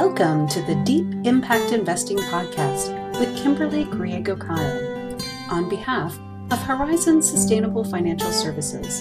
Welcome 0.00 0.46
to 0.50 0.62
the 0.62 0.76
Deep 0.84 1.06
Impact 1.26 1.72
Investing 1.72 2.18
Podcast 2.18 3.18
with 3.18 3.36
Kimberly 3.36 3.84
Griego 3.84 4.38
Kyle 4.38 5.16
on 5.50 5.68
behalf 5.68 6.16
of 6.52 6.62
Horizon 6.62 7.20
Sustainable 7.20 7.82
Financial 7.82 8.30
Services. 8.30 9.00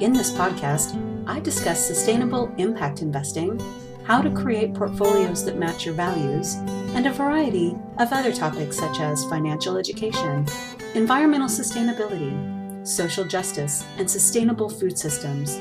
In 0.00 0.12
this 0.12 0.30
podcast, 0.30 0.94
I 1.26 1.40
discuss 1.40 1.84
sustainable 1.84 2.54
impact 2.58 3.02
investing, 3.02 3.58
how 4.04 4.22
to 4.22 4.30
create 4.30 4.72
portfolios 4.72 5.44
that 5.46 5.58
match 5.58 5.84
your 5.84 5.94
values, 5.94 6.54
and 6.94 7.06
a 7.06 7.12
variety 7.12 7.74
of 7.98 8.12
other 8.12 8.32
topics 8.32 8.78
such 8.78 9.00
as 9.00 9.24
financial 9.24 9.76
education, 9.78 10.46
environmental 10.94 11.48
sustainability, 11.48 12.86
social 12.86 13.24
justice, 13.24 13.84
and 13.98 14.08
sustainable 14.08 14.70
food 14.70 14.96
systems. 14.96 15.60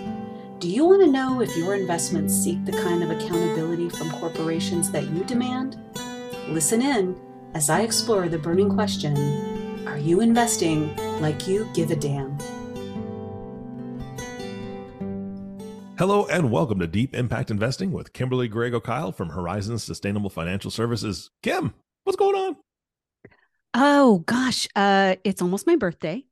Do 0.59 0.67
you 0.67 0.83
want 0.83 1.01
to 1.03 1.07
know 1.07 1.39
if 1.39 1.55
your 1.55 1.73
investments 1.73 2.33
seek 2.33 2.65
the 2.65 2.73
kind 2.73 3.01
of 3.01 3.09
accountability 3.09 3.87
from 3.87 4.11
corporations 4.11 4.91
that 4.91 5.09
you 5.11 5.23
demand? 5.23 5.79
Listen 6.49 6.81
in 6.81 7.17
as 7.53 7.69
I 7.69 7.83
explore 7.83 8.27
the 8.27 8.37
burning 8.39 8.69
question 8.69 9.87
Are 9.87 9.97
you 9.97 10.19
investing 10.19 10.93
like 11.21 11.47
you 11.47 11.69
give 11.73 11.91
a 11.91 11.95
damn? 11.95 12.37
Hello 15.97 16.25
and 16.25 16.51
welcome 16.51 16.79
to 16.79 16.87
Deep 16.87 17.15
Impact 17.15 17.49
Investing 17.49 17.93
with 17.93 18.11
Kimberly 18.11 18.49
Griego 18.49 18.73
O'Kyle 18.73 19.13
from 19.13 19.29
Horizon 19.29 19.79
Sustainable 19.79 20.29
Financial 20.29 20.69
Services. 20.69 21.31
Kim, 21.41 21.73
what's 22.03 22.17
going 22.17 22.35
on? 22.35 22.57
Oh 23.75 24.23
gosh, 24.25 24.67
uh, 24.75 25.15
it's 25.23 25.41
almost 25.41 25.65
my 25.65 25.77
birthday. 25.77 26.25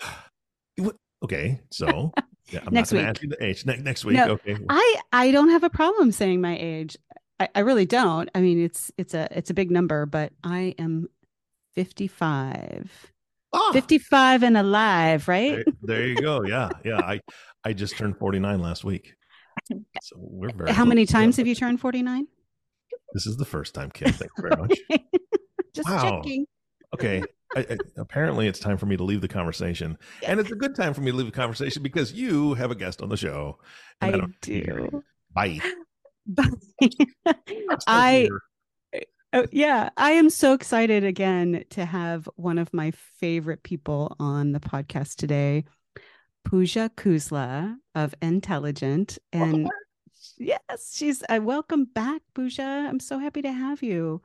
okay, 1.24 1.60
so 1.72 2.12
Yeah, 2.50 2.60
I'm 2.66 2.74
next 2.74 2.92
not 2.92 2.98
week. 3.00 3.08
ask 3.08 3.22
you 3.22 3.28
the 3.30 3.44
age 3.44 3.64
ne- 3.66 3.78
next 3.78 4.04
week. 4.04 4.16
No, 4.16 4.32
okay. 4.32 4.56
I 4.68 5.00
I 5.12 5.30
don't 5.30 5.50
have 5.50 5.64
a 5.64 5.70
problem 5.70 6.12
saying 6.12 6.40
my 6.40 6.56
age. 6.58 6.96
I, 7.40 7.48
I 7.54 7.60
really 7.60 7.86
don't. 7.86 8.28
I 8.34 8.40
mean, 8.40 8.62
it's 8.62 8.92
it's 8.98 9.14
a 9.14 9.28
it's 9.30 9.50
a 9.50 9.54
big 9.54 9.70
number, 9.70 10.06
but 10.06 10.32
I 10.44 10.74
am 10.78 11.08
55. 11.74 13.12
Ah, 13.52 13.70
55 13.72 14.42
and 14.42 14.56
alive, 14.56 15.28
right? 15.28 15.64
there, 15.64 15.64
there 15.82 16.06
you 16.08 16.16
go. 16.16 16.42
Yeah, 16.44 16.70
yeah. 16.84 16.98
I 16.98 17.20
I 17.64 17.72
just 17.72 17.96
turned 17.96 18.18
49 18.18 18.60
last 18.60 18.84
week. 18.84 19.14
So 20.02 20.16
we're 20.18 20.52
very. 20.52 20.72
How 20.72 20.84
many 20.84 21.06
times 21.06 21.36
have 21.38 21.46
you 21.46 21.54
turned 21.54 21.80
49? 21.80 22.26
This 23.14 23.26
is 23.26 23.36
the 23.36 23.44
first 23.44 23.74
time, 23.74 23.90
Kim. 23.90 24.12
Thank 24.12 24.32
you 24.36 24.42
very 24.48 24.60
much. 24.60 24.78
Just 25.74 25.88
Wow. 25.88 26.20
checking. 26.20 26.46
Okay. 26.92 27.22
I, 27.56 27.60
I, 27.60 27.78
apparently, 27.96 28.46
it's 28.48 28.58
time 28.58 28.76
for 28.76 28.86
me 28.86 28.96
to 28.96 29.04
leave 29.04 29.20
the 29.20 29.28
conversation, 29.28 29.98
and 30.26 30.40
it's 30.40 30.50
a 30.50 30.56
good 30.56 30.74
time 30.74 30.94
for 30.94 31.00
me 31.00 31.10
to 31.10 31.16
leave 31.16 31.26
the 31.26 31.32
conversation 31.32 31.82
because 31.82 32.12
you 32.12 32.54
have 32.54 32.70
a 32.70 32.74
guest 32.74 33.02
on 33.02 33.08
the 33.08 33.16
show. 33.16 33.58
I 34.00 34.10
don't 34.10 34.28
need 34.28 34.42
to 34.42 34.52
hear 34.52 34.88
do. 34.88 35.04
Bye. 35.32 35.60
Still 36.40 37.80
I 37.86 38.28
here. 38.30 38.40
Oh, 39.34 39.46
yeah, 39.50 39.90
I 39.96 40.12
am 40.12 40.30
so 40.30 40.52
excited 40.52 41.02
again 41.02 41.64
to 41.70 41.84
have 41.84 42.28
one 42.36 42.56
of 42.56 42.72
my 42.72 42.92
favorite 42.92 43.64
people 43.64 44.14
on 44.20 44.52
the 44.52 44.60
podcast 44.60 45.16
today, 45.16 45.64
Pooja 46.44 46.88
Khosla 46.96 47.74
of 47.96 48.14
Entelligent. 48.22 49.18
And 49.32 49.68
yes, 50.38 50.94
she's 50.94 51.24
uh, 51.28 51.40
welcome 51.42 51.84
back, 51.84 52.22
Pooja. 52.32 52.62
I'm 52.62 53.00
so 53.00 53.18
happy 53.18 53.42
to 53.42 53.50
have 53.50 53.82
you. 53.82 54.22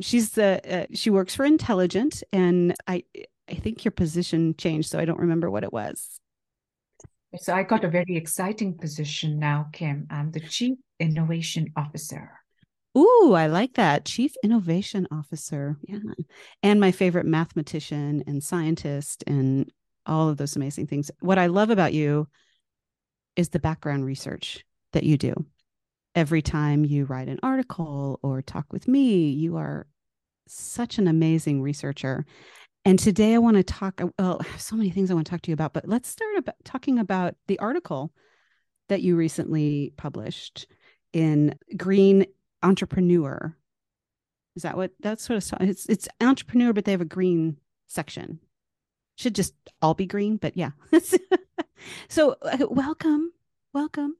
She's 0.00 0.30
the 0.30 0.60
uh, 0.68 0.86
she 0.94 1.10
works 1.10 1.34
for 1.34 1.44
Entelligent, 1.44 2.22
and 2.32 2.74
I 2.86 3.04
I 3.48 3.54
think 3.54 3.84
your 3.84 3.92
position 3.92 4.54
changed, 4.56 4.90
so 4.90 4.98
I 4.98 5.04
don't 5.04 5.18
remember 5.20 5.50
what 5.50 5.64
it 5.64 5.72
was. 5.72 6.20
So 7.36 7.54
I 7.54 7.62
got 7.62 7.84
a 7.84 7.88
very 7.88 8.16
exciting 8.16 8.78
position 8.78 9.38
now, 9.38 9.68
Kim. 9.72 10.06
I'm 10.10 10.30
the 10.30 10.40
Chief 10.40 10.78
Innovation 10.98 11.72
Officer. 11.76 12.32
Ooh, 12.96 13.34
I 13.34 13.46
like 13.48 13.74
that. 13.74 14.06
Chief 14.06 14.32
Innovation 14.42 15.06
Officer. 15.10 15.76
Yeah. 15.82 15.98
And 16.62 16.80
my 16.80 16.90
favorite 16.90 17.26
mathematician 17.26 18.24
and 18.26 18.42
scientist 18.42 19.24
and 19.26 19.70
all 20.06 20.28
of 20.28 20.38
those 20.38 20.56
amazing 20.56 20.86
things. 20.86 21.10
What 21.20 21.38
I 21.38 21.46
love 21.46 21.70
about 21.70 21.92
you 21.92 22.28
is 23.36 23.50
the 23.50 23.60
background 23.60 24.04
research 24.04 24.64
that 24.92 25.04
you 25.04 25.18
do. 25.18 25.34
Every 26.14 26.42
time 26.42 26.84
you 26.84 27.04
write 27.04 27.28
an 27.28 27.38
article 27.42 28.18
or 28.22 28.42
talk 28.42 28.72
with 28.72 28.88
me, 28.88 29.30
you 29.30 29.56
are 29.56 29.86
such 30.46 30.98
an 30.98 31.06
amazing 31.06 31.62
researcher. 31.62 32.24
And 32.84 32.98
today 32.98 33.34
I 33.34 33.38
want 33.38 33.56
to 33.56 33.62
talk, 33.62 34.00
well, 34.18 34.38
I 34.40 34.48
have 34.48 34.60
so 34.60 34.76
many 34.76 34.90
things 34.90 35.10
I 35.10 35.14
want 35.14 35.26
to 35.26 35.30
talk 35.30 35.42
to 35.42 35.50
you 35.50 35.54
about, 35.54 35.74
but 35.74 35.86
let's 35.86 36.08
start 36.08 36.36
about 36.38 36.54
talking 36.64 36.98
about 36.98 37.34
the 37.46 37.58
article 37.58 38.12
that 38.88 39.02
you 39.02 39.16
recently 39.16 39.92
published 39.96 40.66
in 41.12 41.54
Green 41.76 42.26
entrepreneur. 42.62 43.56
Is 44.56 44.62
that 44.62 44.76
what 44.76 44.92
that's 45.00 45.28
what 45.28 45.36
it's 45.36 45.52
it's 45.60 45.86
it's 45.86 46.08
entrepreneur, 46.20 46.72
but 46.72 46.84
they 46.84 46.92
have 46.92 47.00
a 47.00 47.04
green 47.04 47.58
section. 47.86 48.40
Should 49.16 49.34
just 49.34 49.54
all 49.80 49.94
be 49.94 50.06
green, 50.06 50.36
but 50.36 50.56
yeah. 50.56 50.70
so 52.08 52.36
uh, 52.42 52.66
welcome, 52.68 53.32
welcome. 53.72 54.16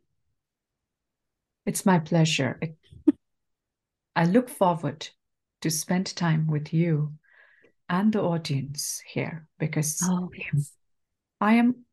It's 1.69 1.85
my 1.85 1.99
pleasure. 1.99 2.59
I 4.17 4.25
look 4.25 4.49
forward 4.49 5.07
to 5.61 5.71
spend 5.71 6.17
time 6.17 6.47
with 6.47 6.73
you 6.73 7.13
and 7.91 8.11
the 8.11 8.23
audience 8.23 9.03
here 9.07 9.47
because 9.59 10.01
Oh, 10.03 10.31
yes. 10.35 10.73
I 11.43 11.57
am 11.57 11.85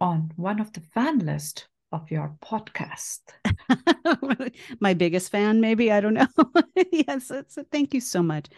on 0.00 0.32
one 0.34 0.58
of 0.58 0.72
the 0.72 0.80
fan 0.80 1.20
list 1.20 1.68
of 1.92 2.10
your 2.10 2.36
podcast. 2.42 3.20
My 4.80 4.94
biggest 4.94 5.30
fan, 5.30 5.60
maybe 5.60 5.92
I 5.92 6.00
don't 6.00 6.14
know. 6.14 6.26
yes, 6.90 7.30
it's, 7.30 7.56
thank 7.70 7.94
you 7.94 8.00
so 8.00 8.24
much. 8.24 8.48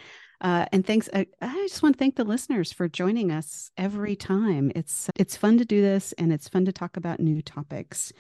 Uh, 0.41 0.65
and 0.73 0.87
thanks. 0.87 1.07
I, 1.13 1.27
I 1.43 1.53
just 1.69 1.83
want 1.83 1.97
to 1.97 1.99
thank 1.99 2.17
the 2.17 2.25
listeners 2.25 2.73
for 2.73 2.89
joining 2.89 3.31
us 3.31 3.71
every 3.77 4.17
time. 4.17 4.73
It's 4.75 5.11
it's 5.17 5.37
fun 5.37 5.59
to 5.59 5.65
do 5.67 5.83
this, 5.83 6.13
and 6.15 6.33
it's 6.33 6.49
fun 6.49 6.65
to 6.65 6.73
talk 6.73 6.97
about 6.97 7.21
new 7.21 7.43
topics. 7.43 8.11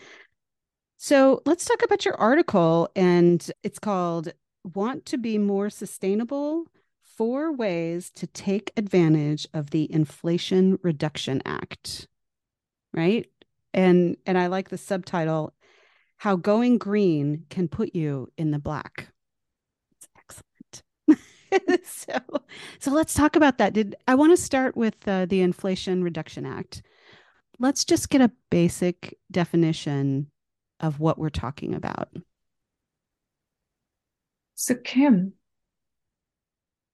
So 1.04 1.42
let's 1.44 1.64
talk 1.64 1.82
about 1.82 2.04
your 2.04 2.14
article, 2.14 2.88
and 2.94 3.44
it's 3.64 3.80
called 3.80 4.32
"Want 4.62 5.04
to 5.06 5.18
Be 5.18 5.36
More 5.36 5.68
Sustainable: 5.68 6.68
Four 7.00 7.52
Ways 7.52 8.08
to 8.10 8.28
Take 8.28 8.70
Advantage 8.76 9.48
of 9.52 9.70
the 9.70 9.92
Inflation 9.92 10.78
Reduction 10.80 11.42
Act." 11.44 12.06
Right, 12.94 13.26
and 13.74 14.16
and 14.26 14.38
I 14.38 14.46
like 14.46 14.68
the 14.68 14.78
subtitle 14.78 15.52
how 16.18 16.36
going 16.36 16.78
green 16.78 17.46
can 17.50 17.66
put 17.66 17.96
you 17.96 18.28
in 18.38 18.52
the 18.52 18.60
black. 18.60 19.08
It's 19.96 20.06
excellent. 20.16 21.84
so, 21.84 22.20
so 22.78 22.92
let's 22.92 23.14
talk 23.14 23.34
about 23.34 23.58
that. 23.58 23.72
Did 23.72 23.96
I 24.06 24.14
want 24.14 24.30
to 24.30 24.36
start 24.36 24.76
with 24.76 25.08
uh, 25.08 25.26
the 25.26 25.40
Inflation 25.40 26.04
Reduction 26.04 26.46
Act? 26.46 26.80
Let's 27.58 27.84
just 27.84 28.08
get 28.08 28.20
a 28.20 28.30
basic 28.50 29.18
definition 29.32 30.28
of 30.82 31.00
what 31.00 31.18
we're 31.18 31.30
talking 31.30 31.74
about. 31.74 32.08
So, 34.54 34.74
Kim, 34.74 35.34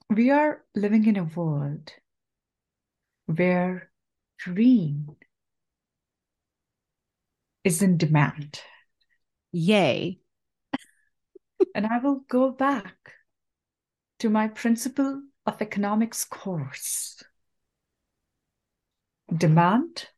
we 0.09 0.31
are 0.31 0.63
living 0.75 1.07
in 1.07 1.17
a 1.17 1.25
world 1.25 1.93
where 3.27 3.91
green 4.43 5.17
is 7.65 7.83
in 7.83 7.97
demand. 7.99 8.61
Yay! 9.53 10.21
And 11.75 11.87
I 11.87 11.99
will 11.99 12.23
go 12.29 12.51
back 12.51 13.13
to 14.21 14.31
my 14.31 14.49
principle 14.49 15.23
of 15.47 15.61
economics 15.61 16.25
course 16.25 17.23
demand 19.37 20.09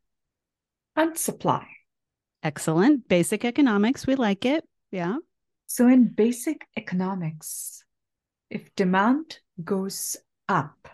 and 0.94 1.16
supply. 1.18 1.66
Excellent. 2.42 3.08
Basic 3.08 3.44
economics. 3.44 4.06
We 4.06 4.14
like 4.14 4.44
it. 4.44 4.64
Yeah. 4.90 5.16
So, 5.66 5.86
in 5.86 6.08
basic 6.08 6.66
economics, 6.76 7.84
if 8.48 8.74
demand 8.74 9.38
goes 9.62 10.16
up, 10.48 10.88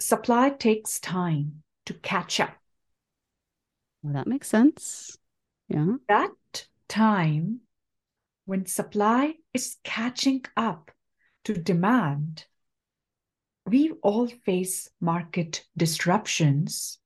supply 0.00 0.50
takes 0.50 1.00
time 1.00 1.62
to 1.86 1.94
catch 1.94 2.40
up. 2.40 2.54
Well, 4.02 4.12
that 4.14 4.26
makes 4.26 4.48
sense. 4.48 5.16
Yeah. 5.68 5.96
That 6.08 6.66
time 6.88 7.60
when 8.44 8.66
supply 8.66 9.34
is 9.54 9.76
catching 9.82 10.44
up 10.56 10.90
to 11.44 11.54
demand, 11.54 12.44
we 13.66 13.92
all 14.02 14.26
face 14.26 14.90
market 15.00 15.64
disruptions 15.76 16.98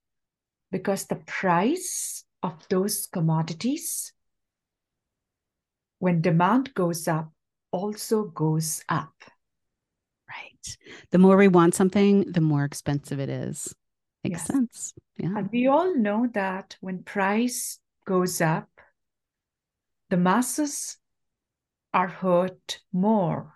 because 0.71 1.05
the 1.05 1.15
price 1.15 2.25
of 2.41 2.67
those 2.69 3.07
commodities, 3.07 4.13
when 5.99 6.21
demand 6.21 6.73
goes 6.73 7.07
up, 7.07 7.31
also 7.71 8.23
goes 8.25 8.83
up. 8.89 9.13
Right. 10.29 10.77
The 11.11 11.17
more 11.17 11.37
we 11.37 11.47
want 11.47 11.75
something, 11.75 12.31
the 12.31 12.41
more 12.41 12.63
expensive 12.63 13.19
it 13.19 13.29
is. 13.29 13.73
Makes 14.23 14.41
Yes. 14.41 14.47
sense. 14.47 14.93
Yeah. 15.17 15.37
And 15.37 15.49
we 15.51 15.67
all 15.67 15.95
know 15.95 16.27
that 16.33 16.77
when 16.81 17.03
price 17.03 17.79
goes 18.05 18.41
up, 18.41 18.69
the 20.09 20.17
masses 20.17 20.97
are 21.93 22.07
hurt 22.07 22.79
more. 22.91 23.53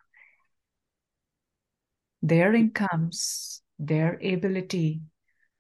Their 2.22 2.54
incomes, 2.54 3.62
their 3.80 4.20
ability 4.24 5.02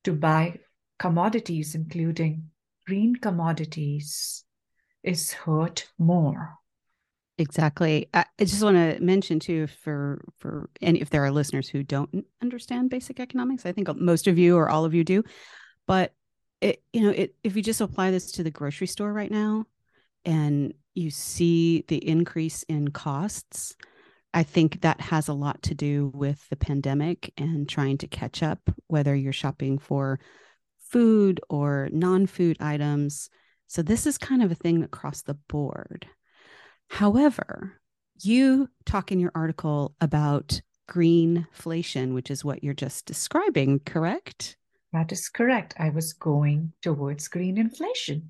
to 0.03 0.13
buy 0.13 0.59
commodities, 0.99 1.75
including 1.75 2.49
green 2.85 3.15
commodities, 3.15 4.43
is 5.03 5.33
hurt 5.33 5.89
more. 5.99 6.55
Exactly. 7.37 8.09
I, 8.13 8.25
just 8.39 8.63
want 8.63 8.77
to 8.77 9.03
mention 9.03 9.39
too, 9.39 9.67
for 9.67 10.23
for 10.37 10.69
any 10.81 11.01
if 11.01 11.09
there 11.09 11.25
are 11.25 11.31
listeners 11.31 11.67
who 11.67 11.83
don't 11.83 12.25
understand 12.41 12.91
basic 12.91 13.19
economics, 13.19 13.65
I 13.65 13.71
think 13.71 13.93
most 13.95 14.27
of 14.27 14.37
you 14.37 14.55
or 14.55 14.69
all 14.69 14.85
of 14.85 14.93
you 14.93 15.03
do, 15.03 15.23
but 15.87 16.13
it 16.61 16.83
you 16.93 17.01
know 17.01 17.09
it 17.09 17.35
if 17.43 17.55
you 17.55 17.63
just 17.63 17.81
apply 17.81 18.11
this 18.11 18.31
to 18.33 18.43
the 18.43 18.51
grocery 18.51 18.87
store 18.87 19.11
right 19.11 19.31
now, 19.31 19.65
and 20.25 20.73
you 20.93 21.09
see 21.09 21.83
the 21.87 22.07
increase 22.07 22.63
in 22.63 22.89
costs, 22.89 23.75
I 24.33 24.43
think 24.43 24.81
that 24.81 25.01
has 25.01 25.27
a 25.27 25.33
lot 25.33 25.61
to 25.63 25.73
do 25.73 26.11
with 26.13 26.47
the 26.49 26.55
pandemic 26.55 27.33
and 27.35 27.67
trying 27.67 27.97
to 27.99 28.07
catch 28.07 28.43
up, 28.43 28.59
whether 28.87 29.15
you're 29.15 29.33
shopping 29.33 29.79
for 29.79 30.19
food 30.93 31.41
or 31.49 31.89
non-food 31.91 32.55
items. 32.61 33.29
So 33.67 33.81
this 33.81 34.05
is 34.05 34.17
kind 34.17 34.41
of 34.41 34.51
a 34.51 34.55
thing 34.55 34.83
across 34.83 35.23
the 35.23 35.33
board. 35.33 36.07
However, 36.89 37.81
you 38.21 38.69
talk 38.85 39.11
in 39.11 39.19
your 39.19 39.31
article 39.33 39.95
about 39.99 40.61
greenflation, 40.89 42.13
which 42.13 42.29
is 42.29 42.45
what 42.45 42.63
you're 42.63 42.73
just 42.73 43.05
describing, 43.05 43.79
correct? 43.79 44.55
That 44.91 45.11
is 45.11 45.27
correct. 45.27 45.73
I 45.79 45.89
was 45.89 46.13
going 46.13 46.73
towards 46.81 47.27
green 47.27 47.57
inflation. 47.57 48.29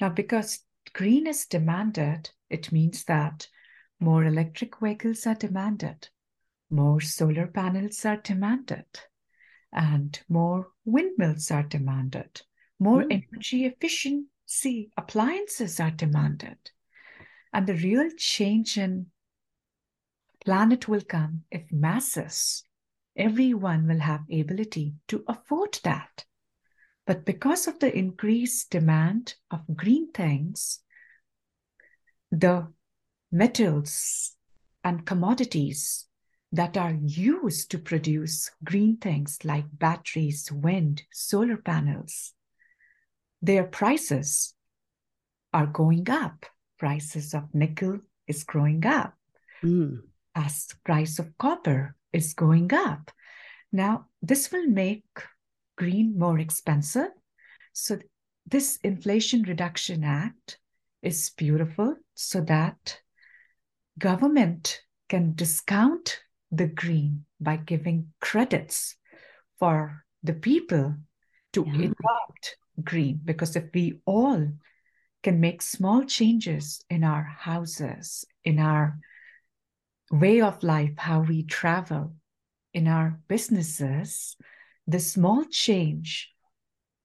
Now, 0.00 0.10
because 0.10 0.60
green 0.92 1.26
is 1.26 1.46
demanded, 1.46 2.30
it 2.48 2.70
means 2.70 3.04
that 3.04 3.48
more 3.98 4.24
electric 4.24 4.78
vehicles 4.80 5.26
are 5.26 5.34
demanded, 5.34 6.08
more 6.70 7.00
solar 7.00 7.48
panels 7.48 8.04
are 8.04 8.18
demanded, 8.18 8.86
and 9.74 10.20
more 10.28 10.68
windmills 10.84 11.50
are 11.50 11.64
demanded, 11.64 12.42
more 12.78 13.02
mm. 13.02 13.24
energy 13.32 13.66
efficiency 13.66 14.90
appliances 14.96 15.80
are 15.80 15.90
demanded. 15.90 16.58
And 17.52 17.66
the 17.66 17.74
real 17.74 18.10
change 18.16 18.78
in 18.78 19.06
planet 20.44 20.88
will 20.88 21.02
come 21.02 21.44
if 21.50 21.70
masses, 21.72 22.64
everyone 23.16 23.86
will 23.86 24.00
have 24.00 24.22
ability 24.30 24.94
to 25.08 25.24
afford 25.28 25.78
that. 25.84 26.24
But 27.06 27.24
because 27.24 27.66
of 27.66 27.78
the 27.80 27.96
increased 27.96 28.70
demand 28.70 29.34
of 29.50 29.60
green 29.76 30.10
things, 30.12 30.80
the 32.30 32.72
metals 33.30 34.36
and 34.82 35.06
commodities 35.06 36.06
that 36.54 36.76
are 36.76 36.96
used 37.02 37.70
to 37.72 37.78
produce 37.78 38.50
green 38.62 38.96
things 38.96 39.38
like 39.44 39.64
batteries, 39.72 40.50
wind, 40.52 41.02
solar 41.12 41.56
panels, 41.56 42.32
their 43.42 43.64
prices 43.64 44.54
are 45.52 45.66
going 45.66 46.08
up. 46.08 46.46
Prices 46.78 47.34
of 47.34 47.54
nickel 47.54 47.98
is 48.26 48.44
growing 48.44 48.86
up. 48.86 49.14
Mm. 49.62 50.02
as 50.34 50.68
price 50.84 51.18
of 51.18 51.38
copper 51.38 51.96
is 52.12 52.34
going 52.34 52.72
up. 52.74 53.10
Now 53.72 54.06
this 54.20 54.52
will 54.52 54.66
make 54.66 55.06
green 55.76 56.18
more 56.18 56.38
expensive. 56.38 57.10
So 57.72 57.98
this 58.46 58.78
inflation 58.84 59.42
reduction 59.42 60.04
act 60.04 60.58
is 61.02 61.30
beautiful 61.30 61.96
so 62.14 62.40
that 62.42 63.00
government 63.98 64.82
can 65.08 65.34
discount 65.34 66.20
the 66.50 66.66
green 66.66 67.24
by 67.40 67.56
giving 67.56 68.12
credits 68.20 68.96
for 69.58 70.04
the 70.22 70.32
people 70.32 70.94
to 71.52 71.64
yeah. 71.66 71.86
adopt 71.86 72.56
green 72.82 73.20
because 73.24 73.56
if 73.56 73.64
we 73.74 74.00
all 74.04 74.48
can 75.22 75.40
make 75.40 75.62
small 75.62 76.04
changes 76.04 76.84
in 76.90 77.02
our 77.04 77.22
houses, 77.22 78.24
in 78.44 78.58
our 78.58 78.98
way 80.10 80.40
of 80.40 80.62
life, 80.62 80.92
how 80.98 81.20
we 81.20 81.42
travel, 81.44 82.14
in 82.72 82.88
our 82.88 83.18
businesses, 83.28 84.36
the 84.86 85.00
small 85.00 85.44
change 85.44 86.30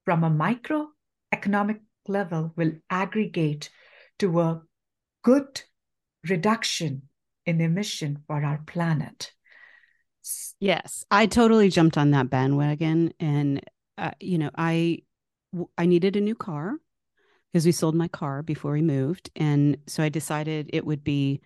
from 0.04 0.24
a 0.24 0.30
microeconomic 0.30 1.80
level 2.06 2.52
will 2.56 2.72
aggregate 2.90 3.70
to 4.18 4.40
a 4.40 4.62
good 5.22 5.62
reduction 6.28 7.02
in 7.46 7.60
emission 7.60 8.22
for 8.26 8.42
our 8.44 8.62
planet. 8.66 9.32
Yes, 10.60 11.04
I 11.10 11.26
totally 11.26 11.70
jumped 11.70 11.96
on 11.96 12.10
that 12.10 12.30
bandwagon, 12.30 13.12
and 13.18 13.60
uh, 13.96 14.12
you 14.20 14.38
know, 14.38 14.50
I 14.56 14.98
I 15.76 15.86
needed 15.86 16.16
a 16.16 16.20
new 16.20 16.34
car 16.34 16.76
because 17.52 17.66
we 17.66 17.72
sold 17.72 17.94
my 17.94 18.08
car 18.08 18.42
before 18.42 18.72
we 18.72 18.82
moved. 18.82 19.30
And 19.34 19.78
so 19.86 20.02
I 20.02 20.08
decided 20.08 20.70
it 20.72 20.86
would 20.86 21.02
be 21.02 21.40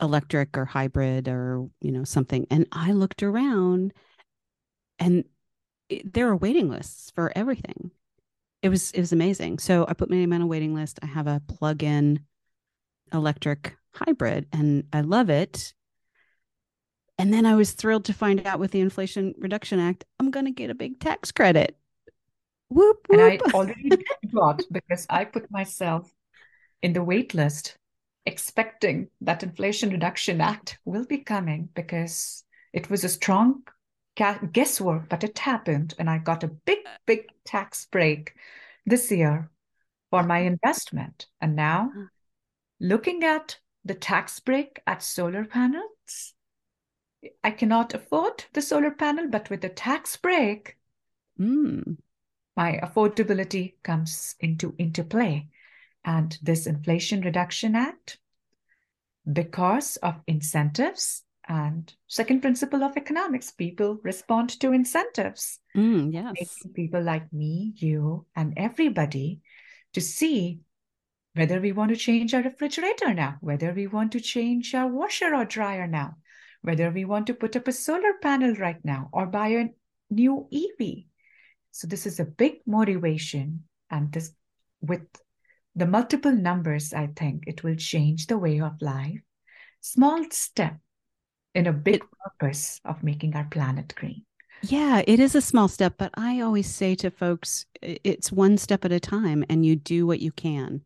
electric 0.00 0.56
or 0.56 0.64
hybrid 0.64 1.28
or, 1.28 1.68
you 1.80 1.92
know, 1.92 2.04
something. 2.04 2.46
And 2.50 2.66
I 2.72 2.92
looked 2.92 3.22
around 3.22 3.92
and 4.98 5.24
it, 5.88 6.12
there 6.12 6.28
are 6.28 6.36
waiting 6.36 6.70
lists 6.70 7.10
for 7.14 7.32
everything. 7.36 7.90
It 8.62 8.68
was 8.68 8.92
it 8.92 9.00
was 9.00 9.12
amazing. 9.12 9.58
So 9.58 9.84
I 9.88 9.94
put 9.94 10.08
my 10.08 10.16
name 10.16 10.32
on 10.32 10.42
a 10.42 10.46
waiting 10.46 10.74
list. 10.74 10.98
I 11.02 11.06
have 11.06 11.26
a 11.26 11.42
plug-in 11.46 12.20
electric 13.12 13.76
hybrid 13.94 14.46
and 14.52 14.84
I 14.92 15.00
love 15.00 15.30
it. 15.30 15.74
And 17.18 17.32
then 17.32 17.46
I 17.46 17.54
was 17.54 17.72
thrilled 17.72 18.06
to 18.06 18.14
find 18.14 18.44
out 18.46 18.58
with 18.58 18.70
the 18.72 18.80
Inflation 18.80 19.34
Reduction 19.38 19.78
Act, 19.78 20.04
I'm 20.18 20.30
going 20.30 20.46
to 20.46 20.50
get 20.50 20.70
a 20.70 20.74
big 20.74 20.98
tax 20.98 21.30
credit. 21.30 21.76
Whoop, 22.68 23.06
whoop. 23.08 23.20
And 23.20 23.20
I 23.20 23.38
already 23.54 23.90
got 24.34 24.62
because 24.70 25.06
I 25.08 25.24
put 25.24 25.50
myself 25.50 26.12
in 26.82 26.92
the 26.94 27.04
wait 27.04 27.34
list 27.34 27.76
expecting 28.26 29.08
that 29.20 29.42
Inflation 29.42 29.90
Reduction 29.90 30.40
Act 30.40 30.78
will 30.84 31.04
be 31.04 31.18
coming 31.18 31.68
because 31.74 32.44
it 32.72 32.88
was 32.88 33.04
a 33.04 33.08
strong 33.08 33.62
guesswork, 34.16 35.08
but 35.08 35.24
it 35.24 35.38
happened. 35.38 35.94
And 35.98 36.08
I 36.08 36.18
got 36.18 36.44
a 36.44 36.48
big, 36.48 36.78
big 37.06 37.26
tax 37.44 37.86
break 37.90 38.34
this 38.86 39.10
year 39.10 39.50
for 40.10 40.22
my 40.22 40.40
investment. 40.40 41.26
And 41.40 41.56
now 41.56 41.90
uh-huh. 41.90 42.06
looking 42.80 43.24
at 43.24 43.58
the 43.84 43.94
tax 43.94 44.40
break 44.40 44.80
at 44.86 45.02
solar 45.02 45.44
panels, 45.44 46.34
I 47.42 47.50
cannot 47.50 47.94
afford 47.94 48.44
the 48.52 48.62
solar 48.62 48.90
panel, 48.90 49.28
but 49.28 49.50
with 49.50 49.60
the 49.60 49.68
tax 49.68 50.16
break, 50.16 50.76
mm 51.38 51.96
my 52.56 52.78
affordability 52.82 53.74
comes 53.82 54.34
into 54.40 54.74
interplay. 54.78 55.48
And 56.04 56.36
this 56.42 56.66
Inflation 56.66 57.20
Reduction 57.20 57.74
Act, 57.74 58.18
because 59.30 59.96
of 59.98 60.20
incentives 60.26 61.22
and 61.48 61.92
second 62.08 62.40
principle 62.40 62.82
of 62.82 62.96
economics, 62.96 63.52
people 63.52 64.00
respond 64.02 64.50
to 64.60 64.72
incentives. 64.72 65.60
Mm, 65.76 66.12
yes. 66.12 66.58
People 66.74 67.02
like 67.02 67.32
me, 67.32 67.72
you, 67.76 68.26
and 68.34 68.52
everybody 68.56 69.40
to 69.92 70.00
see 70.00 70.60
whether 71.34 71.60
we 71.60 71.72
want 71.72 71.90
to 71.90 71.96
change 71.96 72.34
our 72.34 72.42
refrigerator 72.42 73.14
now, 73.14 73.36
whether 73.40 73.72
we 73.72 73.86
want 73.86 74.12
to 74.12 74.20
change 74.20 74.74
our 74.74 74.88
washer 74.88 75.34
or 75.34 75.44
dryer 75.44 75.86
now, 75.86 76.16
whether 76.60 76.90
we 76.90 77.04
want 77.04 77.26
to 77.26 77.34
put 77.34 77.56
up 77.56 77.68
a 77.68 77.72
solar 77.72 78.14
panel 78.20 78.54
right 78.54 78.82
now 78.84 79.08
or 79.12 79.26
buy 79.26 79.48
a 79.48 79.68
new 80.10 80.48
EV. 80.52 81.04
So 81.70 81.86
this 81.86 82.06
is 82.06 82.20
a 82.20 82.24
big 82.24 82.60
motivation. 82.66 83.64
And 83.90 84.12
this 84.12 84.32
with 84.80 85.02
the 85.74 85.86
multiple 85.86 86.32
numbers, 86.32 86.92
I 86.92 87.08
think 87.16 87.44
it 87.46 87.64
will 87.64 87.76
change 87.76 88.26
the 88.26 88.38
way 88.38 88.60
of 88.60 88.82
life. 88.82 89.20
Small 89.80 90.24
step 90.30 90.76
in 91.54 91.66
a 91.66 91.72
big 91.72 91.96
it, 91.96 92.02
purpose 92.24 92.80
of 92.84 93.02
making 93.02 93.34
our 93.34 93.44
planet 93.44 93.94
green. 93.96 94.24
Yeah, 94.62 95.02
it 95.06 95.18
is 95.18 95.34
a 95.34 95.40
small 95.40 95.66
step, 95.66 95.94
but 95.98 96.12
I 96.14 96.40
always 96.40 96.72
say 96.72 96.94
to 96.96 97.10
folks, 97.10 97.66
it's 97.80 98.30
one 98.30 98.58
step 98.58 98.84
at 98.84 98.92
a 98.92 99.00
time 99.00 99.44
and 99.48 99.66
you 99.66 99.76
do 99.76 100.06
what 100.06 100.20
you 100.20 100.30
can. 100.30 100.82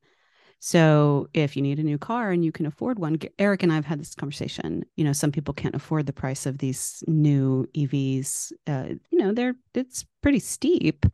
So 0.58 1.28
if 1.34 1.54
you 1.54 1.62
need 1.62 1.78
a 1.78 1.84
new 1.84 1.98
car 1.98 2.30
and 2.30 2.44
you 2.44 2.52
can 2.52 2.66
afford 2.66 2.98
one, 2.98 3.18
Eric 3.38 3.62
and 3.62 3.72
I 3.72 3.76
have 3.76 3.84
had 3.84 4.00
this 4.00 4.14
conversation. 4.14 4.84
You 4.96 5.04
know, 5.04 5.12
some 5.12 5.32
people 5.32 5.54
can't 5.54 5.74
afford 5.74 6.06
the 6.06 6.12
price 6.12 6.46
of 6.46 6.58
these 6.58 7.02
new 7.06 7.66
EVs. 7.76 8.52
Uh, 8.66 8.94
you 9.10 9.18
know, 9.18 9.32
they're 9.32 9.54
it's 9.74 10.04
pretty 10.22 10.38
steep, 10.38 11.06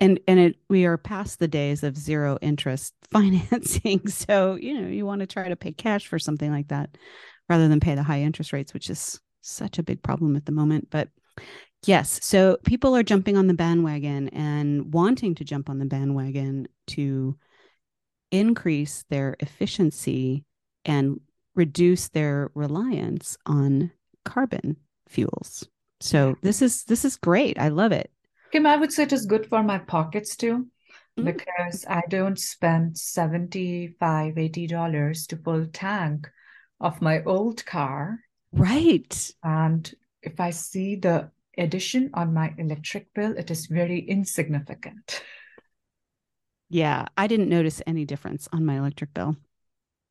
and 0.00 0.18
and 0.26 0.40
it 0.40 0.56
we 0.68 0.86
are 0.86 0.96
past 0.96 1.38
the 1.38 1.48
days 1.48 1.82
of 1.82 1.96
zero 1.96 2.38
interest 2.40 2.94
financing. 3.10 4.08
So 4.08 4.54
you 4.54 4.80
know, 4.80 4.88
you 4.88 5.06
want 5.06 5.20
to 5.20 5.26
try 5.26 5.48
to 5.48 5.56
pay 5.56 5.72
cash 5.72 6.06
for 6.06 6.18
something 6.18 6.50
like 6.50 6.68
that 6.68 6.96
rather 7.48 7.68
than 7.68 7.80
pay 7.80 7.94
the 7.94 8.02
high 8.02 8.20
interest 8.20 8.52
rates, 8.52 8.72
which 8.72 8.88
is 8.90 9.20
such 9.42 9.78
a 9.78 9.82
big 9.82 10.02
problem 10.02 10.36
at 10.36 10.46
the 10.46 10.52
moment. 10.52 10.88
But 10.90 11.08
Yes. 11.86 12.20
So 12.22 12.58
people 12.64 12.94
are 12.94 13.02
jumping 13.02 13.38
on 13.38 13.46
the 13.46 13.54
bandwagon 13.54 14.28
and 14.30 14.92
wanting 14.92 15.34
to 15.36 15.44
jump 15.44 15.70
on 15.70 15.78
the 15.78 15.86
bandwagon 15.86 16.68
to 16.88 17.36
increase 18.30 19.04
their 19.10 19.36
efficiency 19.40 20.44
and 20.84 21.20
reduce 21.54 22.08
their 22.08 22.50
reliance 22.54 23.36
on 23.46 23.90
carbon 24.24 24.76
fuels. 25.08 25.66
So 26.00 26.36
this 26.42 26.62
is 26.62 26.84
this 26.84 27.04
is 27.04 27.16
great. 27.16 27.58
I 27.58 27.68
love 27.68 27.92
it. 27.92 28.10
Kim, 28.52 28.66
I 28.66 28.76
would 28.76 28.92
say 28.92 29.02
it 29.04 29.12
is 29.12 29.26
good 29.26 29.46
for 29.46 29.62
my 29.62 29.78
pockets 29.78 30.36
too, 30.36 30.66
Mm. 31.18 31.24
because 31.24 31.84
I 31.88 32.02
don't 32.08 32.38
spend 32.38 32.96
75 32.96 34.34
$80 34.38 35.26
to 35.26 35.36
full 35.36 35.66
tank 35.66 36.30
of 36.80 37.02
my 37.02 37.22
old 37.24 37.66
car. 37.66 38.20
Right. 38.52 39.30
And 39.42 39.92
if 40.22 40.38
I 40.40 40.50
see 40.50 40.96
the 40.96 41.30
addition 41.58 42.10
on 42.14 42.32
my 42.32 42.54
electric 42.58 43.12
bill, 43.12 43.36
it 43.36 43.50
is 43.50 43.66
very 43.66 44.00
insignificant. 44.00 45.22
Yeah, 46.70 47.06
I 47.16 47.26
didn't 47.26 47.48
notice 47.48 47.82
any 47.86 48.04
difference 48.04 48.48
on 48.52 48.64
my 48.64 48.78
electric 48.78 49.12
bill. 49.12 49.36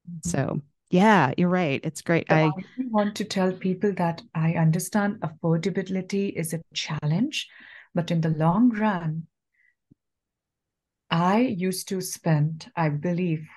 Mm-hmm. 0.09 0.29
So, 0.29 0.61
yeah, 0.91 1.33
you're 1.37 1.49
right. 1.49 1.79
It's 1.83 2.01
great. 2.01 2.27
So 2.29 2.35
I 2.35 2.45
I 2.47 2.51
want 2.91 3.15
to 3.15 3.23
tell 3.23 3.53
people 3.53 3.93
that 3.93 4.21
I 4.35 4.53
understand 4.53 5.21
affordability 5.21 6.33
is 6.35 6.53
a 6.53 6.61
challenge, 6.73 7.47
but 7.95 8.11
in 8.11 8.19
the 8.21 8.29
long 8.29 8.69
run, 8.69 9.27
I 11.09 11.39
used 11.39 11.87
to 11.89 12.01
spend, 12.01 12.69
I 12.75 12.89
believe, 12.89 13.47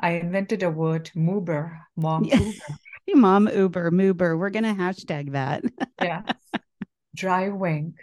I 0.00 0.12
invented 0.12 0.62
a 0.62 0.70
word, 0.70 1.10
moober, 1.14 1.78
mom 1.94 2.24
Yeah. 2.24 2.40
Uber. 2.40 2.74
mom 3.14 3.48
Uber, 3.48 3.90
Moober. 3.90 4.38
We're 4.38 4.50
gonna 4.50 4.74
hashtag 4.74 5.32
that. 5.32 5.62
Yeah. 6.02 6.22
Driving. 7.14 7.94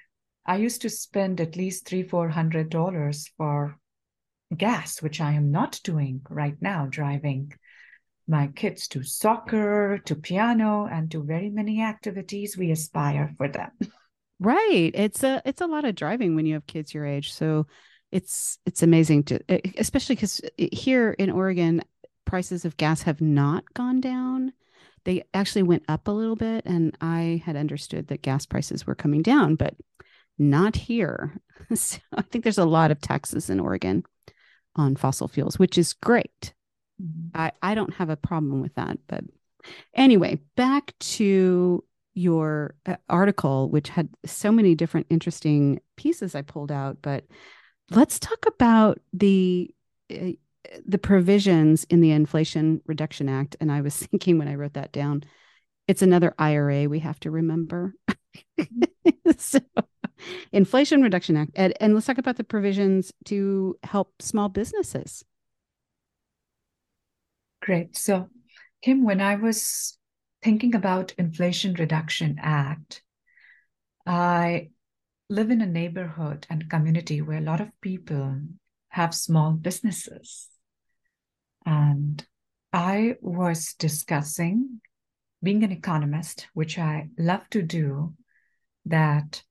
I 0.45 0.57
used 0.57 0.81
to 0.81 0.89
spend 0.89 1.39
at 1.39 1.55
least 1.55 1.88
three, 1.88 2.03
four 2.03 2.29
hundred 2.29 2.69
dollars 2.69 3.31
for 3.38 3.77
gas, 4.55 5.01
which 5.01 5.21
I 5.21 5.33
am 5.33 5.51
not 5.51 5.79
doing 5.83 6.21
right 6.29 6.55
now, 6.61 6.87
driving 6.89 7.53
my 8.27 8.47
kids 8.47 8.87
to 8.89 9.03
soccer, 9.03 9.99
to 10.05 10.15
piano, 10.15 10.87
and 10.91 11.11
to 11.11 11.23
very 11.23 11.49
many 11.49 11.81
activities 11.81 12.57
we 12.57 12.71
aspire 12.71 13.33
for 13.37 13.47
them. 13.47 13.71
Right. 14.39 14.91
It's 14.93 15.23
a 15.23 15.41
it's 15.45 15.61
a 15.61 15.67
lot 15.67 15.85
of 15.85 15.95
driving 15.95 16.35
when 16.35 16.45
you 16.45 16.55
have 16.55 16.67
kids 16.67 16.93
your 16.93 17.05
age. 17.05 17.33
So 17.33 17.67
it's 18.11 18.57
it's 18.65 18.83
amazing 18.83 19.23
to 19.25 19.39
especially 19.79 20.15
because 20.15 20.41
here 20.57 21.11
in 21.11 21.29
Oregon, 21.29 21.81
prices 22.25 22.65
of 22.65 22.77
gas 22.77 23.03
have 23.03 23.21
not 23.21 23.63
gone 23.73 24.01
down. 24.01 24.53
They 25.05 25.23
actually 25.33 25.63
went 25.63 25.83
up 25.87 26.07
a 26.07 26.11
little 26.11 26.35
bit, 26.35 26.65
and 26.65 26.97
I 26.99 27.43
had 27.45 27.55
understood 27.55 28.07
that 28.07 28.23
gas 28.23 28.45
prices 28.45 28.87
were 28.87 28.95
coming 28.95 29.21
down, 29.21 29.55
but 29.55 29.75
not 30.37 30.75
here. 30.75 31.35
So 31.73 31.97
I 32.13 32.21
think 32.21 32.43
there's 32.43 32.59
a 32.59 32.65
lot 32.65 32.91
of 32.91 33.01
taxes 33.01 33.49
in 33.49 33.59
Oregon 33.59 34.03
on 34.75 34.96
fossil 34.96 35.27
fuels, 35.27 35.58
which 35.58 35.77
is 35.77 35.94
great. 35.94 36.53
I, 37.34 37.51
I 37.62 37.75
don't 37.75 37.94
have 37.96 38.10
a 38.10 38.17
problem 38.17 38.62
with 38.62 38.75
that. 38.75 38.98
But 39.08 39.25
anyway, 39.94 40.39
back 40.55 40.94
to 41.00 41.84
your 42.13 42.75
uh, 42.86 42.96
article, 43.10 43.70
which 43.70 43.89
had 43.89 44.10
so 44.25 44.51
many 44.51 44.75
different 44.75 45.08
interesting 45.10 45.82
pieces 45.98 46.36
I 46.36 46.41
pulled 46.41 46.72
out. 46.72 46.98
But 47.01 47.25
let's 47.91 48.20
talk 48.20 48.46
about 48.48 49.00
the 49.13 49.70
uh, 50.12 50.32
the 50.86 50.98
provisions 50.98 51.84
in 51.89 52.01
the 52.01 52.12
Inflation 52.12 52.82
Reduction 52.88 53.29
Act. 53.29 53.55
And 53.60 53.72
I 53.72 53.82
was 53.82 53.96
thinking 54.08 54.38
when 54.38 54.48
I 54.48 54.55
wrote 54.55 54.74
that 54.74 54.91
down, 54.91 55.24
it's 55.88 56.01
another 56.01 56.34
IRA 56.39 56.89
we 56.89 57.00
have 57.00 57.20
to 57.22 57.32
remember. 57.32 57.94
so, 59.38 59.60
Inflation 60.51 61.01
Reduction 61.01 61.38
Act, 61.38 61.51
and, 61.55 61.74
and 61.79 61.94
let's 61.94 62.08
talk 62.08 62.17
about 62.17 62.38
the 62.38 62.44
provisions 62.44 63.12
to 63.25 63.77
help 63.84 64.22
small 64.22 64.50
businesses. 64.50 65.24
Great. 67.62 67.98
So, 67.98 68.29
Kim, 68.82 69.03
when 69.03 69.22
I 69.22 69.36
was 69.36 69.98
thinking 70.44 70.75
about 70.75 71.13
Inflation 71.17 71.74
Reduction 71.74 72.38
Act, 72.39 73.01
I 74.05 74.70
live 75.29 75.50
in 75.50 75.62
a 75.62 75.65
neighborhood 75.65 76.46
and 76.50 76.70
community 76.70 77.22
where 77.22 77.39
a 77.39 77.41
lot 77.41 77.62
of 77.62 77.70
people 77.82 78.39
have 78.89 79.15
small 79.15 79.53
businesses. 79.53 80.50
And 81.65 82.24
I 82.72 83.15
was 83.22 83.74
discussing, 83.74 84.82
being 85.41 85.63
an 85.63 85.72
economist, 85.72 86.48
which 86.53 86.77
I 86.77 87.10
love 87.17 87.50
to 87.50 87.63
do, 87.63 88.13
that 88.86 89.41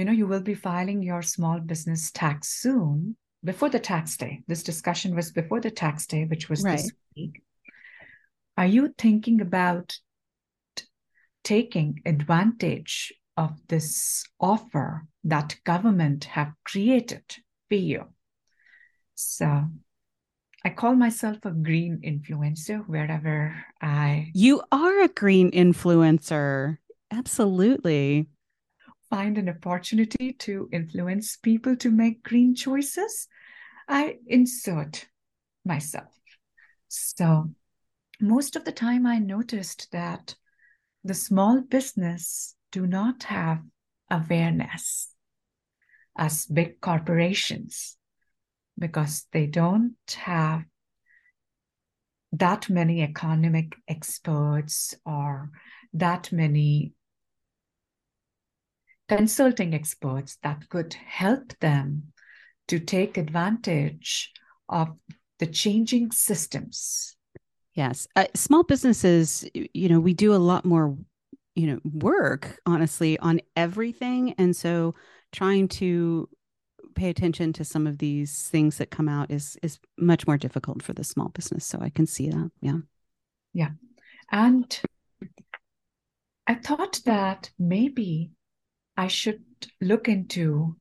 you 0.00 0.06
know 0.06 0.12
you 0.12 0.26
will 0.26 0.40
be 0.40 0.54
filing 0.54 1.02
your 1.02 1.20
small 1.20 1.60
business 1.60 2.10
tax 2.10 2.48
soon 2.48 3.16
before 3.44 3.68
the 3.68 3.78
tax 3.78 4.16
day. 4.16 4.40
This 4.46 4.62
discussion 4.62 5.14
was 5.14 5.30
before 5.30 5.60
the 5.60 5.70
tax 5.70 6.06
day, 6.06 6.24
which 6.24 6.48
was 6.48 6.64
Right. 6.64 6.78
this 6.78 6.90
week. 7.14 7.42
Are 8.56 8.64
you 8.64 8.94
thinking 8.96 9.42
about 9.42 9.98
t- 10.74 10.86
taking 11.44 12.00
advantage 12.06 13.12
of 13.36 13.60
this 13.68 14.24
offer 14.40 15.06
that 15.24 15.56
government 15.64 16.24
have 16.24 16.54
created 16.64 17.36
for 17.68 17.74
you? 17.74 18.06
So 19.16 19.68
I 20.64 20.70
call 20.70 20.94
myself 20.94 21.44
a 21.44 21.50
green 21.50 22.00
influencer 22.00 22.88
wherever 22.88 23.54
I 23.82 24.30
You 24.32 24.62
are 24.72 25.02
a 25.02 25.08
green 25.08 25.50
influencer. 25.50 26.78
Absolutely. 27.10 28.28
Find 29.10 29.36
an 29.36 29.48
opportunity 29.48 30.32
to 30.38 30.68
influence 30.72 31.36
people 31.36 31.76
to 31.76 31.90
make 31.90 32.22
green 32.22 32.54
choices, 32.54 33.26
I 33.88 34.18
insert 34.26 35.06
myself. 35.64 36.12
So 36.88 37.50
most 38.20 38.56
of 38.56 38.64
the 38.64 38.72
time 38.72 39.06
I 39.06 39.18
noticed 39.18 39.88
that 39.92 40.36
the 41.02 41.14
small 41.14 41.60
business 41.60 42.54
do 42.70 42.86
not 42.86 43.24
have 43.24 43.62
awareness 44.10 45.12
as 46.16 46.46
big 46.46 46.80
corporations 46.80 47.96
because 48.78 49.26
they 49.32 49.46
don't 49.46 49.94
have 50.16 50.64
that 52.32 52.70
many 52.70 53.02
economic 53.02 53.74
experts 53.88 54.94
or 55.04 55.50
that 55.92 56.30
many 56.30 56.92
consulting 59.16 59.74
experts 59.74 60.38
that 60.42 60.68
could 60.68 60.94
help 60.94 61.58
them 61.60 62.12
to 62.68 62.78
take 62.78 63.16
advantage 63.16 64.32
of 64.68 64.96
the 65.38 65.46
changing 65.46 66.10
systems. 66.10 67.16
Yes. 67.74 68.06
Uh, 68.16 68.26
small 68.34 68.62
businesses, 68.62 69.48
you 69.54 69.88
know, 69.88 70.00
we 70.00 70.14
do 70.14 70.34
a 70.34 70.36
lot 70.36 70.64
more, 70.64 70.96
you 71.54 71.66
know, 71.66 71.80
work, 71.84 72.60
honestly, 72.66 73.18
on 73.18 73.40
everything. 73.56 74.34
And 74.38 74.54
so 74.54 74.94
trying 75.32 75.68
to 75.68 76.28
pay 76.94 77.08
attention 77.08 77.52
to 77.54 77.64
some 77.64 77.86
of 77.86 77.98
these 77.98 78.48
things 78.48 78.78
that 78.78 78.90
come 78.90 79.08
out 79.08 79.30
is 79.30 79.56
is 79.62 79.78
much 79.96 80.26
more 80.26 80.36
difficult 80.36 80.82
for 80.82 80.92
the 80.92 81.04
small 81.04 81.28
business. 81.28 81.64
So 81.64 81.78
I 81.80 81.90
can 81.90 82.06
see 82.06 82.28
that. 82.28 82.50
Yeah 82.60 82.78
yeah. 83.52 83.70
And 84.30 84.80
I 86.46 86.54
thought 86.54 87.00
that 87.04 87.50
maybe 87.58 88.30
I 88.96 89.08
should 89.08 89.42
look 89.80 90.08
into 90.08 90.76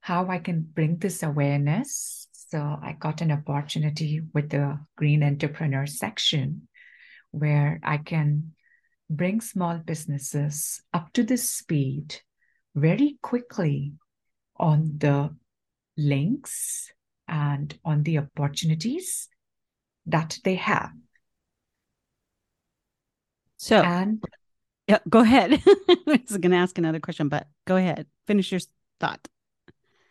how 0.00 0.28
I 0.28 0.38
can 0.38 0.62
bring 0.62 0.98
this 0.98 1.22
awareness. 1.22 2.28
So 2.32 2.58
I 2.60 2.96
got 2.98 3.20
an 3.20 3.32
opportunity 3.32 4.20
with 4.32 4.50
the 4.50 4.78
Green 4.96 5.22
Entrepreneur 5.22 5.86
section 5.86 6.68
where 7.32 7.80
I 7.82 7.98
can 7.98 8.52
bring 9.10 9.40
small 9.40 9.78
businesses 9.78 10.80
up 10.92 11.12
to 11.14 11.22
the 11.22 11.36
speed 11.36 12.20
very 12.74 13.18
quickly 13.22 13.94
on 14.58 14.94
the 14.98 15.34
links 15.96 16.92
and 17.28 17.78
on 17.84 18.02
the 18.02 18.18
opportunities 18.18 19.28
that 20.06 20.38
they 20.44 20.54
have. 20.54 20.90
So 23.56 23.82
And 23.82 24.22
yeah, 24.86 24.98
go 25.08 25.20
ahead. 25.20 25.62
I 25.66 26.20
was 26.28 26.36
going 26.38 26.52
to 26.52 26.56
ask 26.56 26.78
another 26.78 27.00
question, 27.00 27.28
but 27.28 27.48
go 27.66 27.76
ahead. 27.76 28.06
Finish 28.26 28.52
your 28.52 28.60
thought. 29.00 29.26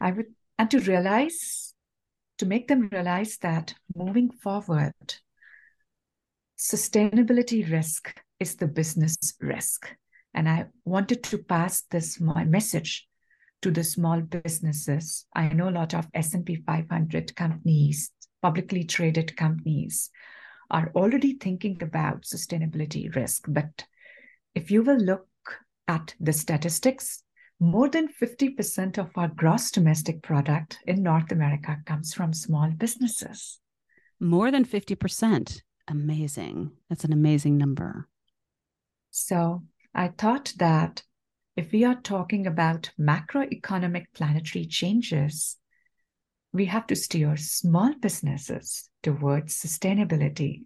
I 0.01 0.11
would, 0.11 0.27
and 0.59 0.69
to 0.71 0.79
realize, 0.79 1.73
to 2.39 2.45
make 2.45 2.67
them 2.67 2.89
realize 2.91 3.37
that 3.37 3.73
moving 3.95 4.29
forward, 4.29 4.93
sustainability 6.57 7.69
risk 7.71 8.13
is 8.39 8.55
the 8.55 8.67
business 8.67 9.17
risk. 9.39 9.95
And 10.33 10.49
I 10.49 10.65
wanted 10.83 11.23
to 11.25 11.37
pass 11.37 11.83
this 11.89 12.19
my 12.19 12.43
message 12.43 13.07
to 13.61 13.71
the 13.71 13.83
small 13.83 14.19
businesses. 14.21 15.25
I 15.33 15.47
know 15.49 15.69
a 15.69 15.71
lot 15.71 15.93
of 15.93 16.07
S&P 16.13 16.57
500 16.57 17.35
companies, 17.35 18.11
publicly 18.41 18.83
traded 18.83 19.37
companies, 19.37 20.11
are 20.69 20.91
already 20.95 21.37
thinking 21.37 21.81
about 21.81 22.23
sustainability 22.23 23.15
risk. 23.15 23.45
But 23.47 23.85
if 24.55 24.71
you 24.71 24.81
will 24.81 24.97
look 24.97 25.27
at 25.87 26.15
the 26.19 26.33
statistics, 26.33 27.21
more 27.59 27.89
than 27.89 28.07
50% 28.07 28.97
of 28.97 29.11
our 29.15 29.27
gross 29.27 29.69
domestic 29.69 30.23
product 30.23 30.79
in 30.87 31.03
North 31.03 31.31
America 31.31 31.77
comes 31.85 32.13
from 32.13 32.33
small 32.33 32.71
businesses. 32.71 33.59
More 34.19 34.49
than 34.51 34.65
50%. 34.65 35.61
amazing. 35.87 36.71
That's 36.89 37.03
an 37.03 37.13
amazing 37.13 37.57
number. 37.57 38.07
So 39.11 39.63
I 39.93 40.07
thought 40.07 40.53
that 40.57 41.03
if 41.55 41.71
we 41.71 41.85
are 41.85 41.95
talking 42.01 42.47
about 42.47 42.91
macroeconomic 42.99 44.05
planetary 44.13 44.65
changes, 44.65 45.57
we 46.51 46.65
have 46.65 46.87
to 46.87 46.95
steer 46.95 47.37
small 47.37 47.93
businesses 48.01 48.89
towards 49.03 49.55
sustainability. 49.55 50.63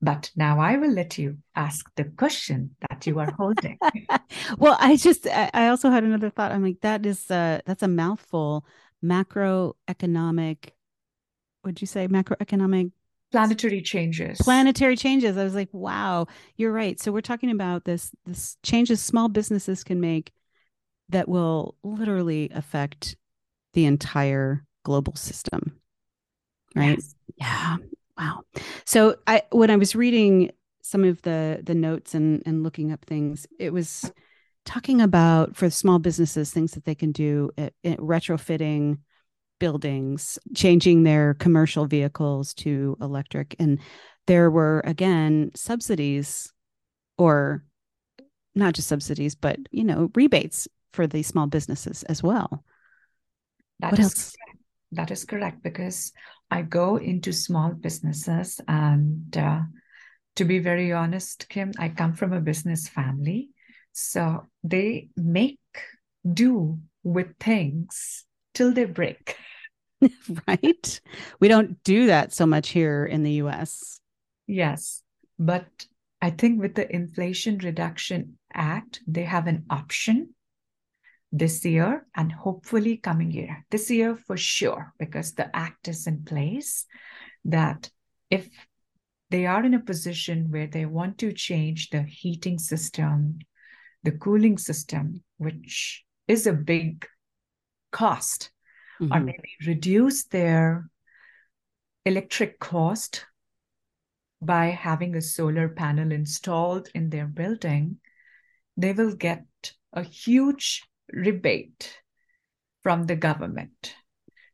But 0.00 0.30
now 0.36 0.60
I 0.60 0.76
will 0.76 0.92
let 0.92 1.18
you 1.18 1.38
ask 1.56 1.90
the 1.96 2.04
question 2.04 2.76
that 2.88 3.06
you 3.06 3.18
are 3.18 3.30
holding. 3.32 3.78
well, 4.58 4.76
I 4.78 4.96
just 4.96 5.26
I 5.26 5.68
also 5.68 5.90
had 5.90 6.04
another 6.04 6.30
thought. 6.30 6.52
I'm 6.52 6.62
like, 6.62 6.80
that 6.82 7.04
is 7.04 7.30
uh 7.30 7.60
that's 7.66 7.82
a 7.82 7.88
mouthful. 7.88 8.64
Macroeconomic, 9.04 10.70
would 11.64 11.80
you 11.80 11.86
say 11.86 12.08
macroeconomic 12.08 12.92
planetary 13.30 13.82
changes 13.82 14.38
planetary 14.38 14.96
changes 14.96 15.36
i 15.36 15.44
was 15.44 15.54
like 15.54 15.68
wow 15.72 16.26
you're 16.56 16.72
right 16.72 16.98
so 16.98 17.12
we're 17.12 17.20
talking 17.20 17.50
about 17.50 17.84
this 17.84 18.10
this 18.24 18.56
changes 18.62 19.02
small 19.02 19.28
businesses 19.28 19.84
can 19.84 20.00
make 20.00 20.32
that 21.10 21.28
will 21.28 21.74
literally 21.82 22.48
affect 22.54 23.16
the 23.74 23.84
entire 23.84 24.64
global 24.82 25.14
system 25.14 25.78
right 26.74 26.96
Yes. 26.96 27.14
yeah 27.36 27.76
wow. 28.18 28.42
So 28.84 29.16
i 29.26 29.42
when 29.50 29.70
i 29.70 29.76
was 29.76 29.94
reading 29.94 30.50
some 30.82 31.04
of 31.04 31.22
the 31.22 31.60
the 31.62 31.74
notes 31.74 32.14
and 32.14 32.42
and 32.46 32.62
looking 32.62 32.92
up 32.92 33.04
things 33.04 33.46
it 33.58 33.72
was 33.72 34.10
talking 34.64 35.00
about 35.00 35.56
for 35.56 35.70
small 35.70 35.98
businesses 35.98 36.50
things 36.50 36.72
that 36.72 36.84
they 36.84 36.94
can 36.94 37.12
do 37.12 37.50
at, 37.56 37.72
at 37.84 37.98
retrofitting 37.98 38.98
buildings 39.58 40.38
changing 40.54 41.02
their 41.02 41.34
commercial 41.34 41.86
vehicles 41.86 42.54
to 42.54 42.96
electric. 43.00 43.56
And 43.58 43.78
there 44.26 44.50
were 44.50 44.82
again 44.84 45.50
subsidies 45.54 46.52
or 47.16 47.64
not 48.54 48.74
just 48.74 48.88
subsidies 48.88 49.34
but 49.34 49.58
you 49.70 49.84
know 49.84 50.10
rebates 50.14 50.68
for 50.92 51.06
the 51.06 51.22
small 51.22 51.46
businesses 51.46 52.02
as 52.04 52.22
well. 52.22 52.64
That 53.80 53.92
What 53.92 54.00
else? 54.00 54.36
That 54.92 55.10
is 55.10 55.24
correct 55.24 55.62
because 55.62 56.12
I 56.50 56.62
go 56.62 56.96
into 56.96 57.32
small 57.32 57.72
businesses, 57.72 58.60
and 58.66 59.36
uh, 59.36 59.60
to 60.36 60.44
be 60.44 60.58
very 60.58 60.92
honest, 60.92 61.48
Kim, 61.48 61.72
I 61.78 61.90
come 61.90 62.14
from 62.14 62.32
a 62.32 62.40
business 62.40 62.88
family, 62.88 63.50
so 63.92 64.46
they 64.64 65.10
make 65.16 65.60
do 66.24 66.78
with 67.02 67.36
things 67.38 68.24
till 68.54 68.72
they 68.72 68.86
break. 68.86 69.36
right? 70.48 71.00
We 71.40 71.48
don't 71.48 71.82
do 71.82 72.06
that 72.06 72.32
so 72.32 72.46
much 72.46 72.70
here 72.70 73.04
in 73.04 73.24
the 73.24 73.32
us 73.42 73.98
Yes, 74.48 75.02
but 75.38 75.66
I 76.22 76.30
think 76.30 76.60
with 76.60 76.74
the 76.74 76.90
Inflation 76.92 77.58
Reduction 77.58 78.38
Act, 78.52 79.00
they 79.06 79.24
have 79.24 79.46
an 79.46 79.66
option 79.68 80.34
this 81.30 81.64
year 81.64 82.06
and 82.14 82.32
hopefully 82.32 82.96
coming 82.96 83.30
year. 83.30 83.64
This 83.70 83.90
year 83.90 84.16
for 84.16 84.36
sure, 84.36 84.94
because 84.98 85.34
the 85.34 85.54
act 85.54 85.88
is 85.88 86.06
in 86.06 86.24
place 86.24 86.86
that 87.44 87.90
if 88.30 88.48
they 89.30 89.44
are 89.46 89.64
in 89.64 89.74
a 89.74 89.80
position 89.80 90.50
where 90.50 90.66
they 90.66 90.86
want 90.86 91.18
to 91.18 91.32
change 91.32 91.90
the 91.90 92.02
heating 92.02 92.58
system, 92.58 93.38
the 94.02 94.12
cooling 94.12 94.56
system, 94.56 95.22
which 95.36 96.04
is 96.26 96.46
a 96.46 96.52
big 96.52 97.06
cost, 97.90 98.50
or 99.00 99.06
Mhm. 99.06 99.24
maybe 99.24 99.56
reduce 99.66 100.24
their 100.24 100.88
electric 102.04 102.58
cost 102.58 103.26
by 104.40 104.66
having 104.66 105.14
a 105.14 105.20
solar 105.20 105.68
panel 105.68 106.12
installed 106.12 106.88
in 106.94 107.10
their 107.10 107.26
building, 107.26 108.00
they 108.76 108.92
will 108.92 109.14
get 109.14 109.44
a 109.92 110.02
huge 110.02 110.82
rebate 111.12 112.00
from 112.82 113.04
the 113.04 113.16
government. 113.16 113.94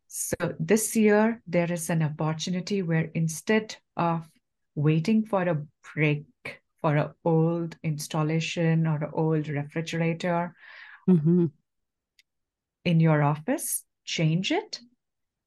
So 0.07 0.35
this 0.59 0.95
year, 0.95 1.41
there 1.47 1.71
is 1.71 1.89
an 1.89 2.01
opportunity 2.01 2.81
where 2.81 3.11
instead 3.13 3.75
of 3.97 4.27
waiting 4.75 5.25
for 5.25 5.43
a 5.43 5.65
break 5.93 6.25
for 6.81 6.95
an 6.95 7.09
old 7.23 7.77
installation 7.83 8.87
or 8.87 9.03
an 9.03 9.11
old 9.13 9.47
refrigerator 9.47 10.55
Mhm. 11.07 11.51
in 12.83 12.99
your 12.99 13.23
office, 13.23 13.83
change 14.03 14.51
it 14.51 14.79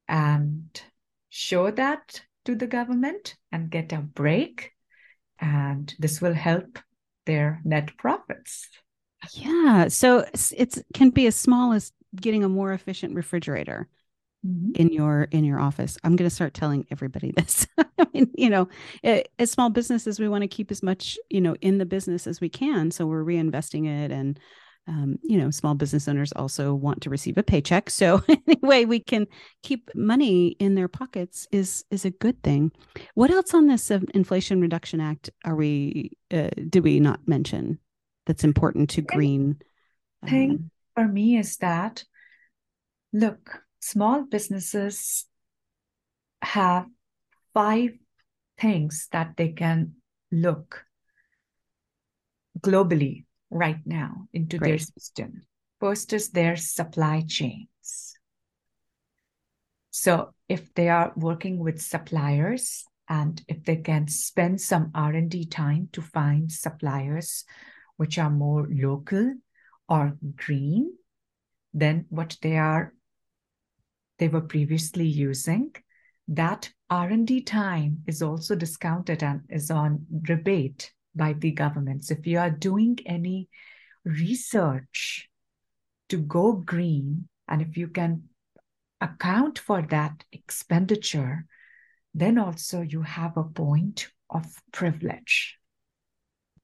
and 0.08 0.82
show 1.28 1.70
that 1.70 2.22
to 2.44 2.54
the 2.54 2.66
government 2.66 3.36
and 3.52 3.70
get 3.70 3.92
a 3.92 3.98
break. 3.98 4.72
And 5.38 5.94
this 5.98 6.20
will 6.20 6.34
help 6.34 6.78
their 7.26 7.60
net 7.64 7.96
profits. 7.96 8.68
Yeah 9.34 9.88
so 9.88 10.18
it's, 10.32 10.52
it's 10.56 10.82
can 10.94 11.10
be 11.10 11.26
as 11.26 11.36
small 11.36 11.72
as 11.72 11.92
getting 12.16 12.44
a 12.44 12.48
more 12.48 12.72
efficient 12.72 13.14
refrigerator 13.14 13.88
in 14.74 14.92
your 14.92 15.24
in 15.24 15.44
your 15.44 15.60
office. 15.60 15.98
I'm 16.04 16.16
going 16.16 16.28
to 16.28 16.34
start 16.34 16.54
telling 16.54 16.86
everybody 16.90 17.32
this. 17.36 17.66
I 17.78 18.06
mean 18.14 18.30
you 18.36 18.50
know 18.50 18.68
eh, 19.04 19.22
as 19.38 19.50
small 19.50 19.70
businesses 19.70 20.20
we 20.20 20.28
want 20.28 20.42
to 20.42 20.48
keep 20.48 20.70
as 20.70 20.82
much 20.82 21.18
you 21.28 21.40
know 21.40 21.56
in 21.60 21.78
the 21.78 21.86
business 21.86 22.26
as 22.26 22.40
we 22.40 22.48
can 22.48 22.90
so 22.90 23.06
we're 23.06 23.24
reinvesting 23.24 23.86
it 23.86 24.10
and 24.10 24.38
um, 24.86 25.18
you 25.22 25.36
know 25.36 25.50
small 25.50 25.74
business 25.74 26.08
owners 26.08 26.32
also 26.32 26.72
want 26.72 27.02
to 27.02 27.10
receive 27.10 27.36
a 27.36 27.42
paycheck. 27.42 27.90
So 27.98 28.22
anyway 28.46 28.84
we 28.84 29.00
can 29.00 29.26
keep 29.62 29.90
money 29.94 30.48
in 30.60 30.76
their 30.76 30.88
pockets 30.88 31.48
is 31.50 31.84
is 31.90 32.04
a 32.04 32.10
good 32.10 32.42
thing. 32.42 32.72
What 33.14 33.30
else 33.30 33.52
on 33.54 33.66
this 33.66 33.90
uh, 33.90 34.00
inflation 34.14 34.60
reduction 34.60 35.00
act 35.00 35.30
are 35.44 35.56
we 35.56 36.12
uh, 36.32 36.50
did 36.70 36.84
we 36.84 37.00
not 37.00 37.26
mention 37.26 37.80
that's 38.28 38.44
important 38.44 38.90
to 38.90 39.02
green 39.02 39.56
Thing 40.26 40.50
um, 40.50 40.70
for 40.94 41.06
me 41.06 41.38
is 41.38 41.56
that 41.58 42.04
look, 43.12 43.62
small 43.80 44.24
businesses 44.24 45.26
have 46.42 46.86
five 47.54 47.90
things 48.58 49.08
that 49.12 49.34
they 49.36 49.48
can 49.48 49.94
look 50.32 50.84
globally 52.60 53.24
right 53.50 53.80
now 53.86 54.26
into 54.32 54.58
their 54.58 54.78
system. 54.78 55.46
First 55.80 56.12
is 56.12 56.30
their 56.30 56.56
supply 56.56 57.22
chains. 57.26 58.16
So 59.90 60.34
if 60.48 60.74
they 60.74 60.88
are 60.88 61.12
working 61.16 61.58
with 61.58 61.80
suppliers 61.80 62.84
and 63.08 63.40
if 63.48 63.64
they 63.64 63.76
can 63.76 64.08
spend 64.08 64.60
some 64.60 64.90
R&D 64.94 65.46
time 65.46 65.88
to 65.92 66.02
find 66.02 66.50
suppliers 66.50 67.44
which 67.98 68.16
are 68.18 68.30
more 68.30 68.66
local 68.70 69.34
or 69.88 70.16
green 70.36 70.92
than 71.74 72.06
what 72.08 72.36
they 72.40 72.56
are 72.56 72.94
they 74.18 74.28
were 74.28 74.40
previously 74.40 75.06
using 75.06 75.70
that 76.26 76.70
r&d 76.90 77.42
time 77.42 77.98
is 78.06 78.22
also 78.22 78.54
discounted 78.54 79.22
and 79.22 79.42
is 79.50 79.70
on 79.70 80.06
rebate 80.28 80.92
by 81.14 81.32
the 81.34 81.50
governments 81.50 82.10
if 82.10 82.26
you 82.26 82.38
are 82.38 82.50
doing 82.50 82.98
any 83.04 83.48
research 84.04 85.28
to 86.08 86.16
go 86.16 86.52
green 86.52 87.28
and 87.48 87.60
if 87.60 87.76
you 87.76 87.88
can 87.88 88.22
account 89.00 89.58
for 89.58 89.82
that 89.82 90.24
expenditure 90.32 91.46
then 92.14 92.38
also 92.38 92.80
you 92.80 93.02
have 93.02 93.36
a 93.36 93.44
point 93.44 94.08
of 94.30 94.44
privilege 94.72 95.57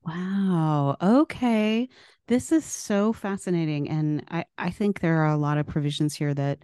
Wow. 0.05 0.97
Okay. 1.01 1.88
This 2.29 2.53
is 2.53 2.64
so 2.64 3.12
fascinating. 3.12 3.88
And 3.88 4.25
I, 4.31 4.45
I 4.59 4.71
think 4.71 5.01
there 5.01 5.23
are 5.23 5.33
a 5.33 5.37
lot 5.37 5.59
of 5.59 5.67
provisions 5.67 6.14
here 6.14 6.35
that 6.35 6.59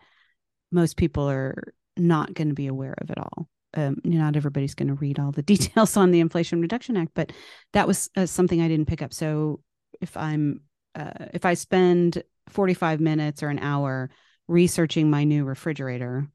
most 0.72 0.96
people 0.96 1.28
are 1.30 1.74
not 1.96 2.34
going 2.34 2.48
to 2.48 2.54
be 2.54 2.66
aware 2.66 2.94
of 2.98 3.10
at 3.10 3.18
all. 3.18 3.48
Um, 3.74 3.96
not 4.04 4.36
everybody's 4.36 4.74
going 4.74 4.88
to 4.88 4.94
read 4.94 5.18
all 5.18 5.32
the 5.32 5.42
details 5.44 5.96
on 5.96 6.10
the 6.10 6.20
Inflation 6.20 6.60
Reduction 6.60 6.96
Act, 6.96 7.12
but 7.14 7.32
that 7.72 7.86
was 7.86 8.10
uh, 8.16 8.26
something 8.26 8.60
I 8.60 8.68
didn't 8.68 8.88
pick 8.88 9.02
up. 9.02 9.14
So 9.14 9.60
if 10.00 10.16
I'm, 10.16 10.62
uh, 10.94 11.26
if 11.34 11.44
I 11.44 11.54
spend 11.54 12.22
45 12.48 13.00
minutes 13.00 13.42
or 13.42 13.48
an 13.48 13.60
hour 13.60 14.10
researching 14.48 15.10
my 15.10 15.24
new 15.24 15.44
refrigerator, 15.44 16.28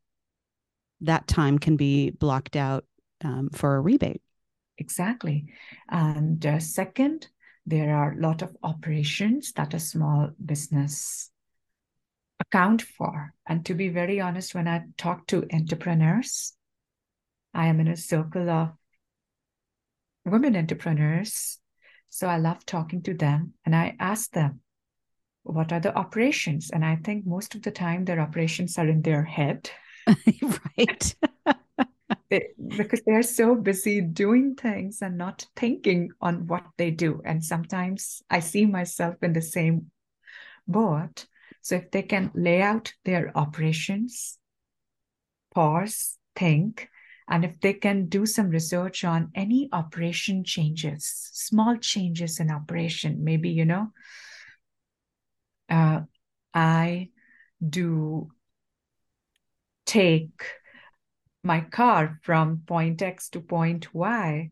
that 1.02 1.28
time 1.28 1.60
can 1.60 1.76
be 1.76 2.10
blocked 2.12 2.56
out 2.56 2.86
um, 3.24 3.50
for 3.50 3.76
a 3.76 3.82
rebate. 3.82 4.22
Exactly. 4.78 5.46
And 5.90 6.46
uh, 6.46 6.60
second, 6.60 7.28
there 7.66 7.96
are 7.96 8.14
a 8.14 8.18
lot 8.20 8.42
of 8.42 8.56
operations 8.64 9.52
that 9.54 9.74
a 9.74 9.80
small 9.80 10.30
business 10.44 11.32
account 12.40 12.82
for. 12.82 13.34
And 13.48 13.66
to 13.66 13.74
be 13.74 13.90
very 13.90 14.20
honest, 14.20 14.56
when 14.56 14.68
I 14.68 14.84
talk 14.98 15.28
to 15.28 15.46
entrepreneurs, 15.54 16.54
I 17.54 17.68
am 17.68 17.80
in 17.80 17.88
a 17.88 17.98
circle 17.98 18.50
of 18.50 18.72
women 20.26 20.56
entrepreneurs. 20.56 21.60
So 22.10 22.28
I 22.28 22.38
love 22.38 22.66
talking 22.66 23.02
to 23.04 23.14
them 23.14 23.54
and 23.66 23.76
I 23.76 23.96
ask 24.00 24.32
them, 24.32 24.62
what 25.44 25.72
are 25.72 25.80
the 25.80 25.96
operations? 25.96 26.72
And 26.72 26.84
I 26.86 26.98
think 26.98 27.26
most 27.26 27.56
of 27.56 27.62
the 27.62 27.72
time 27.72 28.06
their 28.06 28.20
operations 28.20 28.78
are 28.78 28.88
in 28.88 29.02
their 29.02 29.24
head. 29.24 29.70
right. 30.78 31.16
They, 32.30 32.50
because 32.78 33.02
they're 33.06 33.24
so 33.24 33.56
busy 33.56 34.02
doing 34.02 34.56
things 34.56 35.02
and 35.02 35.18
not 35.18 35.46
thinking 35.56 36.12
on 36.22 36.48
what 36.48 36.66
they 36.78 36.92
do. 36.92 37.22
And 37.26 37.44
sometimes 37.44 38.22
I 38.30 38.40
see 38.40 38.66
myself 38.66 39.16
in 39.22 39.34
the 39.34 39.42
same 39.42 39.92
boat. 40.68 41.26
So 41.62 41.76
if 41.76 41.92
they 41.92 42.04
can 42.04 42.32
lay 42.36 42.62
out 42.62 42.94
their 43.06 43.32
operations, 43.36 44.38
pause, 45.54 46.18
think, 46.36 46.90
and 47.28 47.44
if 47.44 47.60
they 47.60 47.74
can 47.74 48.08
do 48.08 48.26
some 48.26 48.50
research 48.50 49.04
on 49.04 49.32
any 49.34 49.70
operation 49.72 50.44
changes, 50.44 51.30
small 51.34 51.76
changes 51.78 52.40
in 52.40 52.52
operation, 52.52 53.24
maybe, 53.24 53.50
you 53.50 53.66
know, 53.66 53.92
uh, 55.70 56.02
I 56.54 57.10
do 57.68 58.30
take 59.86 60.44
my 61.46 61.62
car 61.62 62.20
from 62.24 62.64
point 62.66 63.02
X 63.02 63.30
to 63.30 63.40
point 63.40 63.94
Y 63.94 64.52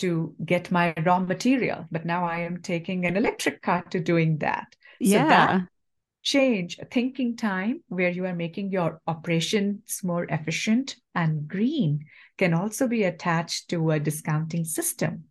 to 0.00 0.34
get 0.44 0.70
my 0.70 0.94
raw 1.04 1.18
material. 1.20 1.86
But 1.90 2.06
now 2.06 2.24
I 2.24 2.40
am 2.40 2.62
taking 2.62 3.04
an 3.04 3.16
electric 3.16 3.62
car 3.62 3.82
to 3.90 4.00
doing 4.00 4.38
that. 4.38 4.74
Yeah. 4.98 5.22
So 5.22 5.28
that 5.28 5.62
change 6.22 6.78
thinking 6.90 7.36
time 7.36 7.82
where 7.88 8.10
you 8.10 8.26
are 8.26 8.34
making 8.34 8.70
your 8.70 9.00
operations 9.06 10.00
more 10.02 10.24
efficient 10.24 10.96
and 11.14 11.48
green 11.48 12.04
can 12.36 12.52
also 12.52 12.86
be 12.88 13.04
attached 13.04 13.70
to 13.70 13.90
a 13.90 14.00
discounting 14.00 14.64
system. 14.64 15.24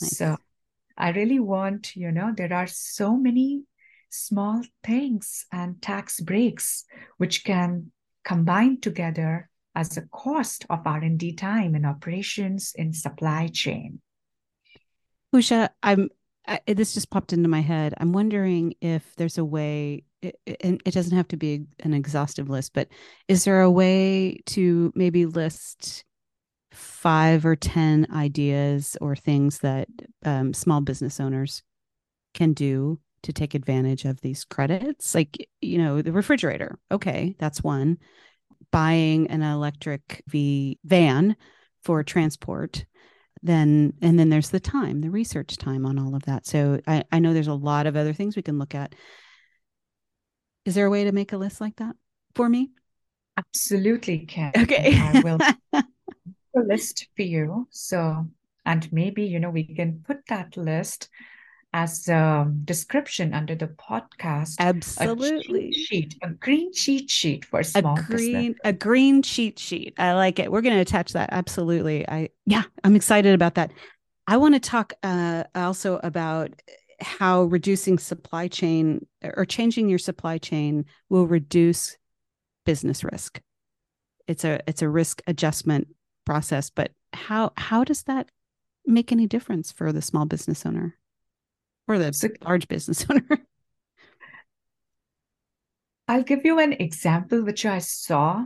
Nice. 0.00 0.16
So 0.16 0.36
I 0.96 1.10
really 1.10 1.38
want, 1.38 1.96
you 1.96 2.12
know, 2.12 2.32
there 2.36 2.52
are 2.52 2.66
so 2.66 3.16
many 3.16 3.64
small 4.08 4.62
things 4.84 5.46
and 5.52 5.80
tax 5.80 6.20
breaks 6.20 6.84
which 7.16 7.44
can 7.44 7.90
combine 8.24 8.80
together 8.80 9.48
as 9.74 9.96
a 9.96 10.02
cost 10.02 10.66
of 10.68 10.86
R&D 10.86 11.34
time 11.34 11.74
in 11.74 11.84
operations 11.84 12.72
in 12.74 12.92
supply 12.92 13.48
chain. 13.52 14.00
Usha, 15.34 15.70
I'm 15.82 16.10
I, 16.46 16.60
this 16.66 16.94
just 16.94 17.10
popped 17.10 17.32
into 17.32 17.48
my 17.48 17.60
head. 17.60 17.94
I'm 17.98 18.12
wondering 18.12 18.74
if 18.80 19.14
there's 19.16 19.38
a 19.38 19.44
way, 19.44 20.04
it, 20.22 20.36
and 20.62 20.82
it 20.84 20.92
doesn't 20.92 21.16
have 21.16 21.28
to 21.28 21.36
be 21.36 21.66
an 21.80 21.94
exhaustive 21.94 22.50
list, 22.50 22.72
but 22.74 22.88
is 23.28 23.44
there 23.44 23.60
a 23.60 23.70
way 23.70 24.40
to 24.46 24.92
maybe 24.94 25.26
list 25.26 26.04
five 26.72 27.46
or 27.46 27.54
10 27.54 28.08
ideas 28.12 28.96
or 29.00 29.14
things 29.14 29.60
that 29.60 29.88
um, 30.24 30.52
small 30.52 30.80
business 30.80 31.20
owners 31.20 31.62
can 32.34 32.52
do 32.54 32.98
to 33.22 33.32
take 33.32 33.54
advantage 33.54 34.04
of 34.04 34.20
these 34.20 34.44
credits? 34.44 35.14
Like, 35.14 35.48
you 35.60 35.78
know, 35.78 36.02
the 36.02 36.12
refrigerator. 36.12 36.78
Okay, 36.90 37.36
that's 37.38 37.62
one. 37.62 37.98
Buying 38.72 39.28
an 39.28 39.42
electric 39.42 40.22
V 40.28 40.78
van 40.84 41.36
for 41.84 42.02
transport 42.02 42.84
then 43.44 43.92
and 44.00 44.18
then 44.18 44.28
there's 44.28 44.50
the 44.50 44.60
time 44.60 45.00
the 45.00 45.10
research 45.10 45.56
time 45.56 45.84
on 45.84 45.98
all 45.98 46.14
of 46.14 46.22
that 46.22 46.46
so 46.46 46.80
I, 46.86 47.02
I 47.10 47.18
know 47.18 47.34
there's 47.34 47.48
a 47.48 47.54
lot 47.54 47.88
of 47.88 47.96
other 47.96 48.12
things 48.12 48.36
we 48.36 48.42
can 48.42 48.56
look 48.56 48.72
at 48.72 48.94
is 50.64 50.76
there 50.76 50.86
a 50.86 50.90
way 50.90 51.02
to 51.02 51.10
make 51.10 51.32
a 51.32 51.36
list 51.36 51.60
like 51.60 51.74
that 51.76 51.96
for 52.36 52.48
me 52.48 52.70
Absolutely, 53.36 54.26
Ken. 54.26 54.52
okay 54.56 54.96
I 54.96 55.20
will 55.20 55.38
a 56.56 56.60
list 56.60 57.08
for 57.16 57.22
you. 57.22 57.66
So, 57.70 58.26
and 58.64 58.92
maybe, 58.92 59.24
you 59.24 59.40
know, 59.40 59.50
we 59.50 59.64
can 59.64 60.02
put 60.06 60.26
that 60.28 60.56
list 60.56 61.08
as 61.72 62.06
a 62.08 62.50
description 62.64 63.32
under 63.32 63.54
the 63.54 63.68
podcast. 63.68 64.56
absolutely. 64.58 65.68
A 65.68 65.70
cheat 65.70 65.74
sheet, 65.74 66.18
a 66.22 66.30
green 66.30 66.72
cheat 66.72 67.10
sheet 67.10 67.44
for 67.44 67.60
a 67.60 67.64
small 67.64 67.96
business. 67.96 68.08
green 68.08 68.54
a 68.64 68.72
green 68.72 69.22
cheat 69.22 69.58
sheet. 69.58 69.94
I 69.98 70.14
like 70.14 70.38
it. 70.38 70.52
We're 70.52 70.60
going 70.60 70.74
to 70.74 70.80
attach 70.80 71.12
that. 71.12 71.30
Absolutely. 71.32 72.08
I 72.08 72.30
yeah 72.46 72.64
i'm 72.84 72.96
excited 72.96 73.34
about 73.34 73.54
that. 73.54 73.72
I 74.26 74.36
want 74.36 74.54
to 74.54 74.60
talk 74.60 74.92
uh, 75.02 75.44
also 75.54 75.98
about 76.02 76.50
how 77.00 77.42
reducing 77.44 77.98
supply 77.98 78.46
chain 78.48 79.06
or 79.22 79.44
changing 79.44 79.88
your 79.88 79.98
supply 79.98 80.38
chain 80.38 80.84
will 81.08 81.26
reduce 81.26 81.96
business 82.64 83.02
risk. 83.02 83.40
It's 84.28 84.44
a 84.44 84.60
it's 84.68 84.82
a 84.82 84.88
risk 84.88 85.22
adjustment 85.26 85.88
process 86.24 86.70
but 86.70 86.92
how 87.12 87.52
how 87.56 87.82
does 87.84 88.04
that 88.04 88.28
make 88.86 89.12
any 89.12 89.26
difference 89.26 89.72
for 89.72 89.92
the 89.92 90.02
small 90.02 90.24
business 90.24 90.64
owner 90.64 90.96
or 91.88 91.98
the 91.98 92.12
So- 92.12 92.28
large 92.42 92.68
business 92.68 93.06
owner 93.10 93.46
I'll 96.08 96.24
give 96.24 96.44
you 96.44 96.58
an 96.58 96.74
example 96.74 97.42
which 97.44 97.64
I 97.64 97.78
saw 97.78 98.44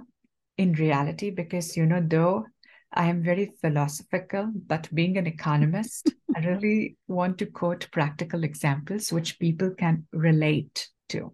in 0.57 0.75
reality 0.75 1.31
because, 1.31 1.77
you 1.77 1.87
know, 1.87 2.03
though 2.07 2.46
I 2.92 3.07
am 3.09 3.22
very 3.22 3.53
philosophical, 3.61 4.53
but 4.55 4.88
being 4.94 5.16
an 5.16 5.27
economist, 5.27 6.12
I 6.37 6.40
really 6.40 6.96
want 7.09 7.38
to 7.38 7.46
quote 7.46 7.88
practical 7.90 8.44
examples 8.44 9.12
which 9.12 9.38
people 9.38 9.70
can 9.70 10.07
relate 10.12 10.88
to. 11.09 11.33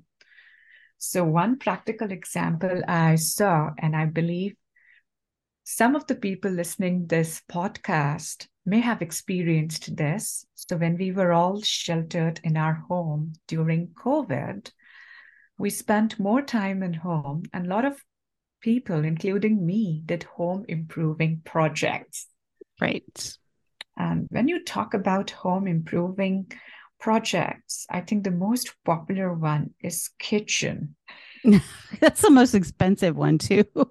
So, 0.96 1.24
one 1.24 1.58
practical 1.58 2.12
example 2.12 2.82
I 2.86 3.16
saw, 3.16 3.70
and 3.78 3.94
I 3.94 4.06
believe 4.06 4.54
some 5.64 5.96
of 5.96 6.06
the 6.06 6.14
people 6.14 6.50
listening 6.50 7.06
this 7.08 7.42
podcast 7.50 8.46
may 8.64 8.80
have 8.80 9.02
experienced 9.02 9.96
this. 9.96 10.46
So, 10.54 10.76
when 10.76 10.96
we 10.96 11.12
were 11.12 11.32
all 11.32 11.60
sheltered 11.62 12.40
in 12.44 12.56
our 12.56 12.74
home 12.74 13.34
during 13.48 13.88
COVID, 13.88 14.70
we 15.58 15.70
spent 15.70 16.18
more 16.18 16.42
time 16.42 16.82
in 16.82 16.94
home 16.94 17.44
and 17.52 17.66
a 17.66 17.68
lot 17.68 17.84
of 17.84 18.00
people 18.60 19.04
including 19.04 19.64
me 19.64 20.02
did 20.06 20.22
home 20.22 20.64
improving 20.68 21.42
projects. 21.44 22.26
Right. 22.80 23.36
And 23.96 24.26
when 24.30 24.48
you 24.48 24.64
talk 24.64 24.94
about 24.94 25.30
home 25.30 25.66
improving 25.66 26.50
projects 27.02 27.84
i 27.90 28.00
think 28.00 28.22
the 28.22 28.30
most 28.30 28.72
popular 28.84 29.34
one 29.34 29.70
is 29.82 30.10
kitchen. 30.20 30.94
That's 32.00 32.22
the 32.22 32.30
most 32.30 32.54
expensive 32.54 33.16
one 33.16 33.38
too. 33.38 33.64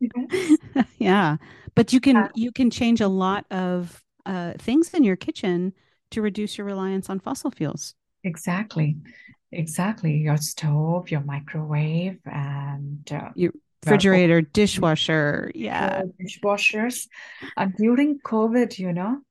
Yeah 0.98 1.38
but 1.74 1.92
you 1.92 2.00
can 2.00 2.16
Uh, 2.16 2.28
you 2.34 2.52
can 2.52 2.70
change 2.70 3.00
a 3.00 3.08
lot 3.08 3.44
of 3.50 4.04
uh, 4.26 4.52
things 4.58 4.92
in 4.94 5.04
your 5.04 5.16
kitchen 5.16 5.72
to 6.10 6.22
reduce 6.22 6.58
your 6.58 6.66
reliance 6.66 7.08
on 7.08 7.20
fossil 7.20 7.50
fuels. 7.50 7.94
Exactly. 8.24 8.96
Exactly. 9.52 10.18
Your 10.18 10.36
stove 10.36 11.10
your 11.10 11.22
microwave 11.22 12.18
and 12.26 13.10
uh, 13.12 13.30
refrigerator 13.84 14.42
dishwasher. 14.42 15.50
Yeah. 15.54 16.02
uh, 16.02 16.02
dishwashers. 16.22 17.08
And 17.56 17.74
during 17.76 18.20
COVID, 18.20 18.78
you 18.78 18.92
know, 18.92 19.22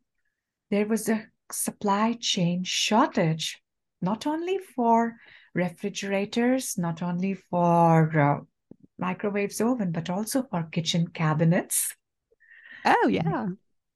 there 0.72 0.86
was 0.86 1.10
a 1.10 1.26
supply 1.52 2.18
chain 2.20 2.64
shortage, 2.64 3.62
not 4.02 4.28
only 4.28 4.58
for 4.76 5.16
refrigerators, 5.54 6.78
not 6.78 7.02
only 7.02 7.34
for 7.34 8.20
uh, 8.20 8.40
microwaves, 8.98 9.62
oven, 9.62 9.92
but 9.92 10.10
also 10.10 10.44
for 10.44 10.64
kitchen 10.64 11.08
cabinets. 11.08 11.96
Oh 12.86 13.08
yeah 13.08 13.48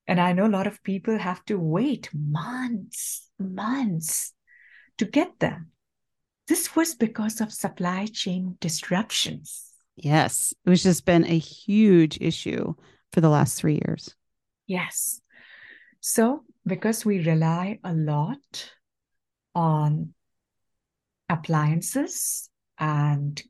And 0.08 0.20
I 0.20 0.34
know 0.34 0.48
a 0.48 0.58
lot 0.58 0.68
of 0.68 0.84
people 0.84 1.18
have 1.18 1.46
to 1.46 1.56
wait 1.58 2.10
months, 2.14 3.30
months 3.40 4.34
to 4.98 5.06
get 5.06 5.40
them. 5.40 5.72
This 6.48 6.76
was 6.76 6.94
because 6.94 7.40
of 7.40 7.54
supply 7.54 8.08
chain 8.12 8.58
disruptions. 8.60 9.72
yes 9.96 10.54
which 10.64 10.84
has 10.84 10.96
just 10.98 11.06
been 11.06 11.26
a 11.26 11.38
huge 11.38 12.18
issue 12.20 12.74
for 13.12 13.22
the 13.22 13.30
last 13.30 13.60
three 13.60 13.80
years 13.86 14.16
Yes. 14.66 15.22
So, 16.00 16.44
because 16.66 17.06
we 17.06 17.20
rely 17.24 17.80
a 17.84 17.94
lot 17.94 18.72
on 19.54 20.14
appliances 21.30 22.50
and 22.80 23.42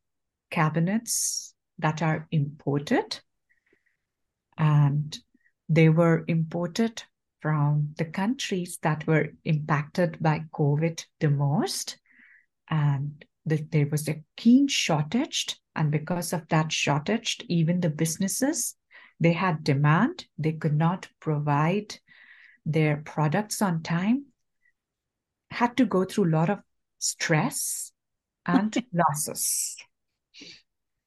cabinets 0.50 1.54
that 1.80 2.02
are 2.02 2.28
imported, 2.32 3.22
and 4.58 5.18
they 5.70 5.90
were 5.90 6.24
imported 6.28 7.04
from 7.42 7.94
the 7.98 8.06
countries 8.06 8.78
that 8.82 9.06
were 9.06 9.30
impacted 9.44 10.18
by 10.22 10.44
COVID 10.54 11.06
the 11.20 11.30
most, 11.30 11.98
and 12.70 13.26
that 13.46 13.72
there 13.72 13.88
was 13.88 14.08
a 14.08 14.24
keen 14.38 14.68
shortage. 14.68 15.60
And 15.76 15.92
because 15.92 16.34
of 16.34 16.48
that 16.50 16.72
shortage, 16.72 17.40
even 17.50 17.82
the 17.82 17.90
businesses 17.90 18.76
they 19.20 19.34
had 19.34 19.64
demand. 19.64 20.26
They 20.38 20.54
could 20.54 20.76
not 20.76 21.08
provide 21.20 21.96
their 22.66 22.98
products 22.98 23.62
on 23.62 23.82
time. 23.82 24.26
Had 25.52 25.78
to 25.78 25.86
go 25.86 26.04
through 26.04 26.26
a 26.26 26.36
lot 26.36 26.50
of 26.50 26.60
stress 27.00 27.92
and 28.46 28.76
losses 28.94 29.78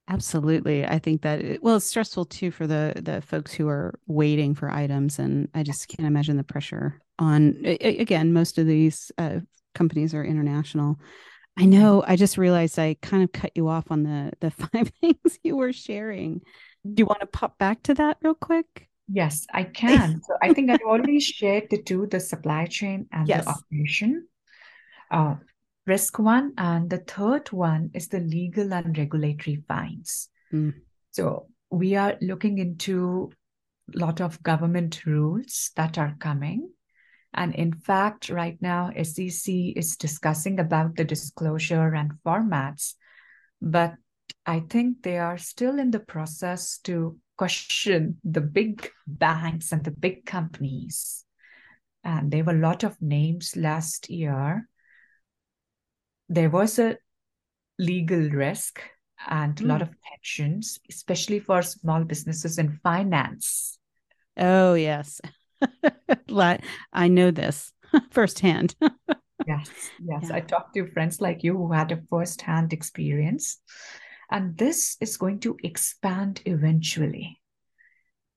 absolutely 0.09 0.85
i 0.85 0.97
think 0.99 1.21
that 1.21 1.41
it, 1.41 1.63
well 1.63 1.75
it's 1.75 1.85
stressful 1.85 2.25
too 2.25 2.51
for 2.51 2.65
the 2.67 2.93
the 3.03 3.21
folks 3.21 3.53
who 3.53 3.67
are 3.67 3.99
waiting 4.07 4.55
for 4.55 4.69
items 4.69 5.19
and 5.19 5.49
i 5.53 5.63
just 5.63 5.87
can't 5.87 6.07
imagine 6.07 6.37
the 6.37 6.43
pressure 6.43 6.99
on 7.19 7.55
again 7.81 8.31
most 8.31 8.57
of 8.57 8.65
these 8.65 9.11
uh, 9.17 9.39
companies 9.75 10.13
are 10.13 10.23
international 10.23 10.97
i 11.57 11.65
know 11.65 12.03
i 12.07 12.15
just 12.15 12.37
realized 12.37 12.79
i 12.79 12.95
kind 13.01 13.23
of 13.23 13.31
cut 13.31 13.51
you 13.55 13.67
off 13.67 13.91
on 13.91 14.03
the 14.03 14.31
the 14.39 14.51
five 14.71 14.91
things 15.01 15.39
you 15.43 15.55
were 15.57 15.73
sharing 15.73 16.39
do 16.93 17.01
you 17.01 17.05
want 17.05 17.19
to 17.19 17.27
pop 17.27 17.57
back 17.57 17.83
to 17.83 17.93
that 17.93 18.17
real 18.21 18.35
quick 18.35 18.87
Yes, 19.09 19.47
I 19.53 19.63
can. 19.63 20.21
so 20.21 20.35
I 20.41 20.49
think 20.49 20.69
I've 20.69 20.81
already 20.85 21.21
shared 21.21 21.69
the 21.69 21.81
two, 21.81 22.07
the 22.07 22.19
supply 22.19 22.65
chain 22.65 23.07
and 23.09 23.25
Yes. 23.25 23.45
the 23.45 23.51
operation. 23.51 24.27
Uh, 25.09 25.35
risk 25.87 26.19
one. 26.19 26.53
And 26.57 26.89
the 26.89 26.99
third 26.99 27.51
one 27.51 27.91
is 27.93 28.09
the 28.09 28.19
legal 28.19 28.73
and 28.73 28.97
regulatory 28.97 29.63
fines. 29.67 30.29
Mm. 30.53 30.73
So 31.11 31.47
we 31.71 31.95
are 31.95 32.17
looking 32.21 32.59
into 32.59 33.31
a 33.93 33.97
lot 33.97 34.21
of 34.21 34.43
government 34.43 35.05
rules 35.05 35.71
that 35.75 35.97
are 35.97 36.15
coming. 36.19 36.69
And 37.33 37.53
in 37.55 37.73
fact, 37.73 38.29
right 38.29 38.57
now, 38.61 38.91
SEC 39.01 39.53
is 39.75 39.97
discussing 39.97 40.59
about 40.59 40.95
the 40.95 41.03
disclosure 41.03 41.93
and 41.93 42.13
formats, 42.25 42.95
but 43.61 43.95
I 44.45 44.61
think 44.61 45.03
they 45.03 45.17
are 45.19 45.37
still 45.37 45.77
in 45.77 45.91
the 45.91 45.99
process 45.99 46.79
to 46.85 47.17
question 47.37 48.17
the 48.23 48.41
big 48.41 48.89
banks 49.05 49.71
and 49.71 49.83
the 49.83 49.91
big 49.91 50.25
companies. 50.25 51.25
And 52.03 52.31
there 52.31 52.43
were 52.43 52.55
a 52.55 52.59
lot 52.59 52.83
of 52.83 53.01
names 53.01 53.55
last 53.55 54.09
year. 54.09 54.67
There 56.29 56.49
was 56.49 56.79
a 56.79 56.97
legal 57.79 58.29
risk 58.29 58.81
and 59.27 59.59
a 59.59 59.63
lot 59.65 59.79
Mm. 59.79 59.83
of 59.83 59.95
tensions, 60.03 60.79
especially 60.89 61.39
for 61.39 61.61
small 61.61 62.03
businesses 62.03 62.57
in 62.57 62.79
finance. 62.83 63.79
Oh, 64.35 64.73
yes. 64.75 65.21
I 66.93 67.07
know 67.07 67.31
this 67.31 67.73
firsthand. 68.11 68.75
Yes, 69.47 69.91
yes. 70.03 70.29
Yeah. 70.29 70.35
I 70.35 70.41
talked 70.41 70.73
to 70.73 70.91
friends 70.91 71.21
like 71.21 71.43
you 71.43 71.55
who 71.55 71.71
had 71.71 71.91
a 71.91 72.01
first-hand 72.09 72.73
experience. 72.73 73.61
And 74.29 74.57
this 74.57 74.97
is 74.99 75.15
going 75.15 75.39
to 75.41 75.55
expand 75.63 76.41
eventually. 76.45 77.39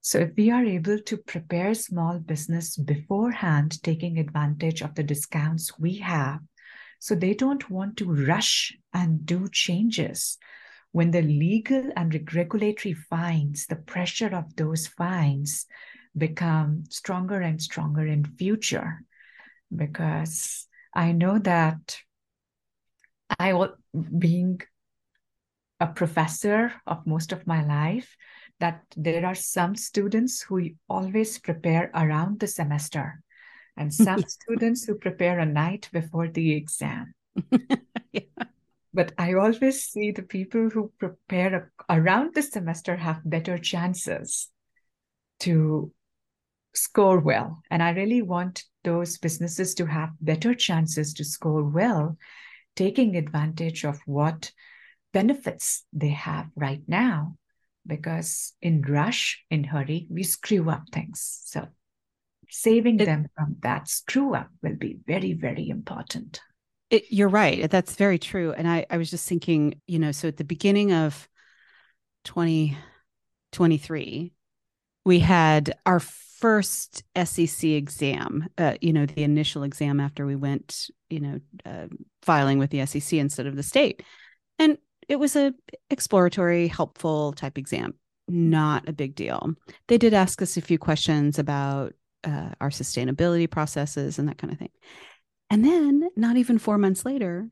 So 0.03 0.18
if 0.18 0.31
we 0.37 0.50
are 0.53 0.64
able 0.64 1.00
to 1.00 1.16
prepare 1.16 1.74
small 1.74 2.20
business 2.20 2.76
beforehand, 2.76 3.83
taking 3.83 4.18
advantage 4.18 4.83
of 4.83 4.94
the 4.94 5.03
discounts 5.03 5.79
we 5.79 5.96
have, 5.96 6.40
so 7.00 7.16
they 7.16 7.34
don't 7.34 7.68
want 7.68 7.96
to 7.96 8.04
rush 8.04 8.72
and 8.94 9.26
do 9.26 9.48
changes. 9.50 10.38
When 10.92 11.10
the 11.10 11.22
legal 11.22 11.90
and 11.96 12.14
regulatory 12.34 12.94
fines, 12.94 13.66
the 13.66 13.76
pressure 13.76 14.34
of 14.34 14.54
those 14.54 14.86
fines 14.86 15.66
become 16.16 16.84
stronger 16.90 17.40
and 17.40 17.60
stronger 17.60 18.06
in 18.06 18.24
future, 18.24 19.02
because 19.74 20.68
I 20.94 21.12
know 21.12 21.38
that 21.38 21.98
I, 23.38 23.54
being 24.18 24.60
a 25.78 25.86
professor 25.86 26.72
of 26.86 27.06
most 27.06 27.32
of 27.32 27.46
my 27.46 27.64
life, 27.64 28.16
that 28.58 28.82
there 28.96 29.24
are 29.24 29.34
some 29.34 29.74
students 29.74 30.42
who 30.42 30.70
always 30.88 31.38
prepare 31.38 31.90
around 31.94 32.40
the 32.40 32.46
semester, 32.46 33.22
and 33.76 33.92
some 33.92 34.22
students 34.22 34.85
who 34.85 34.94
prepare 34.96 35.38
a 35.38 35.46
night 35.46 35.88
before 35.92 36.28
the 36.28 36.52
exam. 36.52 37.14
Yeah. 38.12 38.22
But 38.92 39.12
I 39.18 39.35
always 39.35 39.85
see 39.85 40.11
the 40.11 40.24
people 40.24 40.68
who 40.68 40.92
prepare 40.98 41.70
around 41.88 42.35
the 42.35 42.42
semester 42.42 42.96
have 42.96 43.20
better 43.24 43.56
chances 43.56 44.48
to 45.40 45.92
score 46.74 47.20
well. 47.20 47.62
And 47.70 47.83
I 47.83 47.90
really 47.90 48.22
want 48.22 48.64
those 48.83 49.18
businesses 49.18 49.74
to 49.74 49.87
have 49.87 50.11
better 50.20 50.54
chances 50.54 51.14
to 51.14 51.24
score 51.24 51.62
well, 51.62 52.16
taking 52.74 53.16
advantage 53.16 53.85
of 53.85 54.00
what 54.06 54.50
benefits 55.12 55.85
they 55.92 56.11
have 56.11 56.48
right 56.56 56.83
now. 56.87 57.37
Because 57.87 58.54
in 58.61 58.83
rush, 58.83 59.44
in 59.50 59.64
hurry, 59.64 60.06
we 60.11 60.22
screw 60.22 60.68
up 60.68 60.85
things. 60.92 61.40
So 61.44 61.68
saving 62.50 62.98
It- 63.00 63.06
them 63.06 63.26
from 63.36 63.56
that 63.62 63.88
screw 63.88 64.34
up 64.34 64.48
will 64.62 64.76
be 64.76 64.98
very, 65.06 65.32
very 65.34 65.68
important. 65.68 66.40
It, 66.90 67.04
you're 67.10 67.28
right. 67.28 67.70
That's 67.70 67.94
very 67.94 68.18
true. 68.18 68.52
And 68.52 68.66
I, 68.68 68.84
I 68.90 68.96
was 68.96 69.10
just 69.10 69.28
thinking, 69.28 69.80
you 69.86 70.00
know, 70.00 70.10
so 70.10 70.26
at 70.28 70.38
the 70.38 70.44
beginning 70.44 70.92
of 70.92 71.28
2023, 72.24 74.32
we 75.04 75.18
had 75.20 75.72
our 75.86 76.00
first 76.00 77.04
SEC 77.24 77.70
exam, 77.70 78.48
uh, 78.58 78.74
you 78.80 78.92
know, 78.92 79.06
the 79.06 79.22
initial 79.22 79.62
exam 79.62 80.00
after 80.00 80.26
we 80.26 80.36
went, 80.36 80.90
you 81.08 81.20
know, 81.20 81.40
uh, 81.64 81.86
filing 82.22 82.58
with 82.58 82.70
the 82.70 82.84
SEC 82.86 83.18
instead 83.18 83.46
of 83.46 83.56
the 83.56 83.62
state. 83.62 84.02
And 84.58 84.78
it 85.08 85.16
was 85.16 85.36
a 85.36 85.54
exploratory, 85.90 86.68
helpful 86.68 87.32
type 87.32 87.58
exam, 87.58 87.94
not 88.28 88.88
a 88.88 88.92
big 88.92 89.14
deal. 89.14 89.54
They 89.88 89.98
did 89.98 90.14
ask 90.14 90.40
us 90.42 90.56
a 90.56 90.62
few 90.62 90.78
questions 90.78 91.38
about 91.38 91.94
uh, 92.24 92.50
our 92.61 92.70
sustainability 92.70 93.50
processes 93.50 94.18
and 94.18 94.28
that 94.28 94.38
kind 94.38 94.52
of 94.52 94.59
thing. 94.59 94.70
And 95.50 95.64
then, 95.64 96.09
not 96.16 96.37
even 96.37 96.59
four 96.59 96.78
months 96.78 97.04
later, 97.04 97.48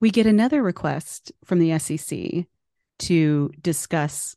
we 0.00 0.10
get 0.10 0.26
another 0.26 0.62
request 0.62 1.32
from 1.44 1.58
the 1.58 1.78
SEC 1.78 2.46
to 2.98 3.52
discuss 3.60 4.36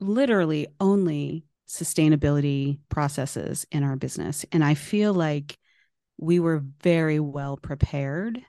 literally 0.00 0.66
only 0.80 1.44
sustainability 1.68 2.78
processes 2.88 3.66
in 3.70 3.82
our 3.82 3.96
business. 3.96 4.44
And 4.52 4.64
I 4.64 4.74
feel 4.74 5.14
like 5.14 5.58
we 6.18 6.38
were 6.38 6.62
very 6.82 7.20
well 7.20 7.56
prepared 7.56 8.42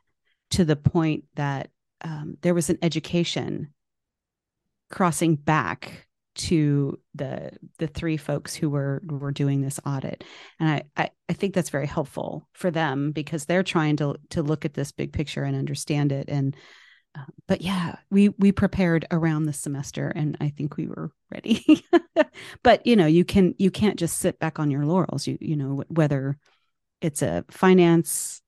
to 0.52 0.66
the 0.66 0.76
point 0.76 1.26
that 1.36 1.70
um, 2.02 2.38
there 2.42 2.54
was 2.54 2.70
an 2.70 2.78
education 2.82 3.74
crossing 4.90 5.36
back 5.36 6.08
to 6.36 7.00
the 7.16 7.52
the 7.78 7.88
three 7.88 8.18
folks 8.18 8.56
who 8.56 8.70
were 8.70 9.02
were 9.06 9.32
doing 9.32 9.62
this 9.62 9.80
audit. 9.86 10.24
And 10.60 10.70
I, 10.70 10.84
I 10.98 11.10
i 11.30 11.34
think 11.34 11.54
that's 11.54 11.70
very 11.70 11.88
helpful 11.88 12.48
for 12.54 12.72
them 12.72 13.12
because 13.12 13.46
they're 13.46 13.64
trying 13.64 13.98
to 13.98 14.16
to 14.32 14.42
look 14.42 14.66
at 14.66 14.74
this 14.74 14.92
big 14.92 15.14
picture 15.14 15.44
and 15.44 15.56
understand 15.56 16.12
it. 16.12 16.30
And 16.30 16.56
uh, 17.16 17.26
but 17.48 17.62
yeah 17.62 17.98
we 18.10 18.30
we 18.30 18.52
prepared 18.52 19.06
around 19.12 19.46
the 19.46 19.54
semester 19.54 20.12
and 20.16 20.36
i 20.42 20.50
think 20.50 20.78
we 20.78 20.88
were 20.88 21.12
ready. 21.32 21.84
But 22.64 22.86
you 22.86 22.96
know 22.96 23.06
you 23.06 23.26
can 23.26 23.54
you 23.58 23.72
can't 23.72 24.00
just 24.00 24.18
sit 24.18 24.40
back 24.40 24.60
on 24.60 24.72
your 24.72 24.86
laurels. 24.86 25.28
You 25.28 25.38
you 25.42 25.56
know 25.56 25.84
whether 25.88 26.38
it's 27.02 27.22
a 27.22 27.46
finance 27.50 28.42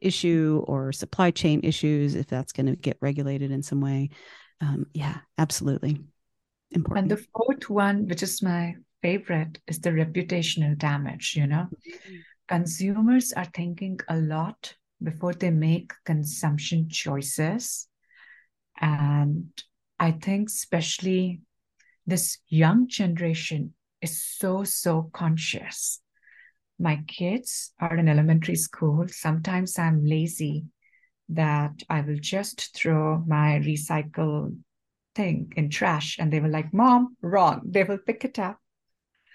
issue 0.00 0.62
or 0.66 0.92
supply 0.92 1.30
chain 1.30 1.60
issues 1.62 2.14
if 2.14 2.26
that's 2.26 2.52
going 2.52 2.66
to 2.66 2.76
get 2.76 2.98
regulated 3.00 3.50
in 3.50 3.62
some 3.62 3.80
way. 3.80 4.10
Um, 4.60 4.86
yeah 4.94 5.18
absolutely 5.38 5.98
important 6.74 6.98
And 6.98 7.10
the 7.10 7.24
fourth 7.34 7.70
one, 7.70 8.06
which 8.06 8.22
is 8.22 8.42
my 8.42 8.74
favorite, 9.02 9.60
is 9.66 9.80
the 9.80 9.90
reputational 9.90 10.76
damage. 10.76 11.34
You 11.36 11.46
know, 11.46 11.68
consumers 12.48 13.32
are 13.32 13.48
thinking 13.54 13.98
a 14.08 14.16
lot 14.16 14.74
before 15.02 15.32
they 15.32 15.50
make 15.50 15.92
consumption 16.04 16.88
choices. 16.88 17.88
And 18.80 19.50
I 19.98 20.12
think, 20.12 20.48
especially 20.48 21.42
this 22.06 22.38
young 22.48 22.88
generation 22.88 23.74
is 24.00 24.24
so, 24.24 24.64
so 24.64 25.10
conscious. 25.12 26.00
My 26.78 27.02
kids 27.06 27.72
are 27.78 27.96
in 27.96 28.08
elementary 28.08 28.56
school. 28.56 29.06
Sometimes 29.08 29.78
I'm 29.78 30.04
lazy 30.04 30.64
that 31.28 31.82
I 31.88 32.00
will 32.00 32.18
just 32.20 32.74
throw 32.74 33.22
my 33.26 33.60
recycle 33.64 34.56
thing 35.14 35.52
in 35.56 35.70
trash 35.70 36.18
and 36.18 36.32
they 36.32 36.40
were 36.40 36.48
like, 36.48 36.72
Mom, 36.72 37.16
wrong. 37.20 37.62
They 37.64 37.84
will 37.84 37.98
pick 37.98 38.24
it 38.24 38.38
up 38.38 38.58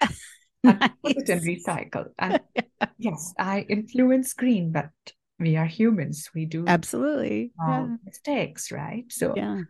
and 0.64 0.90
put 1.02 1.16
it 1.16 1.28
in 1.28 1.40
recycle. 1.40 2.06
And 2.18 2.40
yes, 2.98 3.34
I 3.38 3.66
influence 3.68 4.32
green, 4.34 4.72
but 4.72 4.90
we 5.38 5.56
are 5.56 5.66
humans. 5.66 6.30
We 6.34 6.46
do 6.46 6.64
absolutely 6.66 7.52
yeah. 7.58 7.88
mistakes, 8.04 8.72
right? 8.72 9.04
So, 9.08 9.34
yeah 9.36 9.62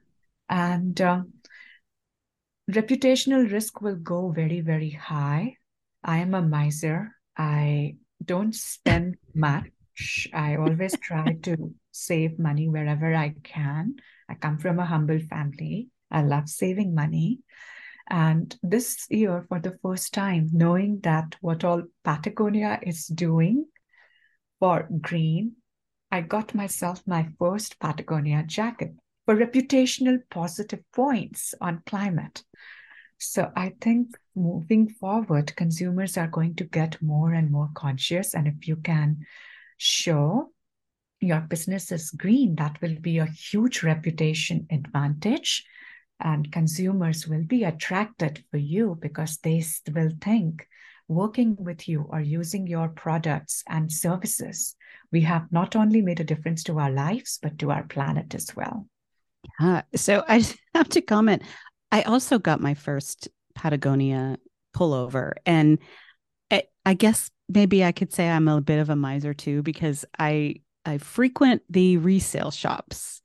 and 0.48 1.00
um, 1.00 1.32
reputational 2.70 3.50
risk 3.50 3.80
will 3.80 3.96
go 3.96 4.30
very, 4.30 4.60
very 4.60 4.90
high. 4.90 5.56
I 6.02 6.18
am 6.18 6.34
a 6.34 6.42
miser. 6.42 7.12
I 7.36 7.96
don't 8.24 8.54
spend 8.54 9.16
much. 9.34 10.28
I 10.32 10.56
always 10.56 10.96
try 10.98 11.36
to 11.42 11.74
save 11.90 12.38
money 12.38 12.68
wherever 12.68 13.14
I 13.14 13.34
can. 13.42 13.96
I 14.28 14.34
come 14.34 14.58
from 14.58 14.78
a 14.78 14.86
humble 14.86 15.18
family. 15.18 15.88
I 16.10 16.22
love 16.22 16.48
saving 16.48 16.94
money. 16.94 17.40
And 18.10 18.56
this 18.62 19.06
year, 19.10 19.44
for 19.48 19.60
the 19.60 19.78
first 19.82 20.14
time, 20.14 20.48
knowing 20.52 21.00
that 21.02 21.36
what 21.40 21.64
all 21.64 21.82
Patagonia 22.04 22.80
is 22.82 23.06
doing 23.06 23.66
for 24.58 24.88
green, 25.00 25.56
I 26.10 26.22
got 26.22 26.54
myself 26.54 27.02
my 27.06 27.28
first 27.38 27.78
Patagonia 27.78 28.44
jacket 28.46 28.94
for 29.26 29.36
reputational 29.36 30.20
positive 30.30 30.80
points 30.94 31.54
on 31.60 31.82
climate. 31.84 32.42
So 33.18 33.52
I 33.54 33.74
think 33.80 34.16
moving 34.34 34.88
forward, 34.88 35.54
consumers 35.54 36.16
are 36.16 36.28
going 36.28 36.54
to 36.54 36.64
get 36.64 37.02
more 37.02 37.32
and 37.32 37.50
more 37.50 37.68
conscious. 37.74 38.34
And 38.34 38.48
if 38.48 38.66
you 38.66 38.76
can 38.76 39.26
show 39.76 40.52
your 41.20 41.40
business 41.40 41.92
is 41.92 42.10
green, 42.10 42.54
that 42.54 42.80
will 42.80 42.96
be 43.00 43.18
a 43.18 43.26
huge 43.26 43.82
reputation 43.82 44.66
advantage. 44.70 45.66
And 46.20 46.50
consumers 46.52 47.26
will 47.26 47.44
be 47.44 47.64
attracted 47.64 48.44
for 48.50 48.56
you 48.56 48.98
because 49.00 49.38
they 49.38 49.62
will 49.92 50.10
think 50.20 50.66
working 51.06 51.56
with 51.58 51.88
you 51.88 52.06
or 52.10 52.20
using 52.20 52.66
your 52.66 52.88
products 52.88 53.62
and 53.68 53.90
services, 53.90 54.76
we 55.10 55.22
have 55.22 55.50
not 55.50 55.74
only 55.74 56.02
made 56.02 56.20
a 56.20 56.24
difference 56.24 56.64
to 56.64 56.78
our 56.78 56.90
lives, 56.90 57.38
but 57.42 57.58
to 57.58 57.70
our 57.70 57.84
planet 57.84 58.34
as 58.34 58.54
well. 58.54 58.86
Yeah. 59.60 59.82
So 59.94 60.22
I 60.28 60.44
have 60.74 60.88
to 60.90 61.00
comment. 61.00 61.42
I 61.90 62.02
also 62.02 62.38
got 62.38 62.60
my 62.60 62.74
first 62.74 63.28
Patagonia 63.54 64.36
pullover. 64.76 65.32
And 65.46 65.78
I 66.88 66.94
guess 66.94 67.30
maybe 67.50 67.84
I 67.84 67.92
could 67.92 68.14
say 68.14 68.30
I'm 68.30 68.48
a 68.48 68.62
bit 68.62 68.78
of 68.78 68.88
a 68.88 68.96
miser 68.96 69.34
too, 69.34 69.62
because 69.62 70.06
I 70.18 70.62
I 70.86 70.96
frequent 70.96 71.60
the 71.68 71.98
resale 71.98 72.50
shops 72.50 73.20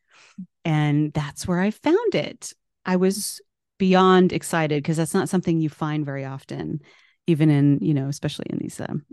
and 0.66 1.14
that's 1.14 1.48
where 1.48 1.62
I 1.62 1.72
found 1.72 2.14
it. 2.14 2.52
I 2.86 2.96
was 2.96 3.42
beyond 3.80 4.34
excited 4.34 4.84
because 4.84 4.98
that's 4.98 5.14
not 5.14 5.30
something 5.30 5.60
you 5.60 5.70
find 5.70 6.06
very 6.06 6.26
often 6.26 6.82
even 7.28 7.50
in 7.50 7.80
you 7.82 7.94
know 7.94 8.08
especially 8.08 8.46
in 8.50 8.60
these 8.60 8.80
um, 8.80 9.06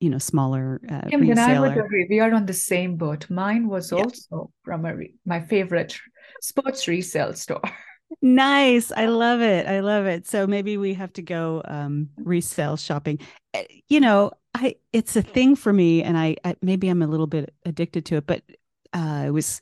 you 0.00 0.10
know 0.10 0.18
smaller 0.18 0.80
uh, 0.90 1.02
yeah, 1.08 1.18
then 1.18 1.38
I 1.38 1.60
would 1.60 1.76
agree. 1.76 2.06
We 2.08 2.20
are 2.20 2.32
on 2.32 2.46
the 2.46 2.52
same 2.52 2.96
boat. 2.96 3.28
Mine 3.30 3.68
was 3.68 3.92
yeah. 3.92 3.98
also 3.98 4.50
from 4.62 4.84
a 4.84 4.94
re- 4.94 5.14
my 5.24 5.40
favorite 5.40 5.98
sports 6.40 6.86
resale 6.88 7.34
store. 7.34 7.62
Nice. 8.22 8.92
I 8.92 9.06
love 9.06 9.40
it. 9.40 9.66
I 9.66 9.80
love 9.80 10.06
it. 10.06 10.28
So 10.28 10.46
maybe 10.46 10.76
we 10.76 10.94
have 10.94 11.12
to 11.14 11.22
go 11.22 11.60
um, 11.64 12.08
resale 12.16 12.76
shopping. 12.76 13.18
Eh, 13.52 13.64
you 13.88 13.98
know, 13.98 14.30
I 14.54 14.76
it's 14.92 15.16
a 15.16 15.22
thing 15.22 15.56
for 15.56 15.72
me, 15.72 16.04
and 16.04 16.16
I, 16.16 16.36
I 16.44 16.56
maybe 16.62 16.88
I'm 16.88 17.02
a 17.02 17.06
little 17.08 17.26
bit 17.26 17.52
addicted 17.64 18.06
to 18.06 18.16
it, 18.16 18.26
but 18.26 18.42
uh, 18.92 19.24
it 19.26 19.30
was 19.30 19.60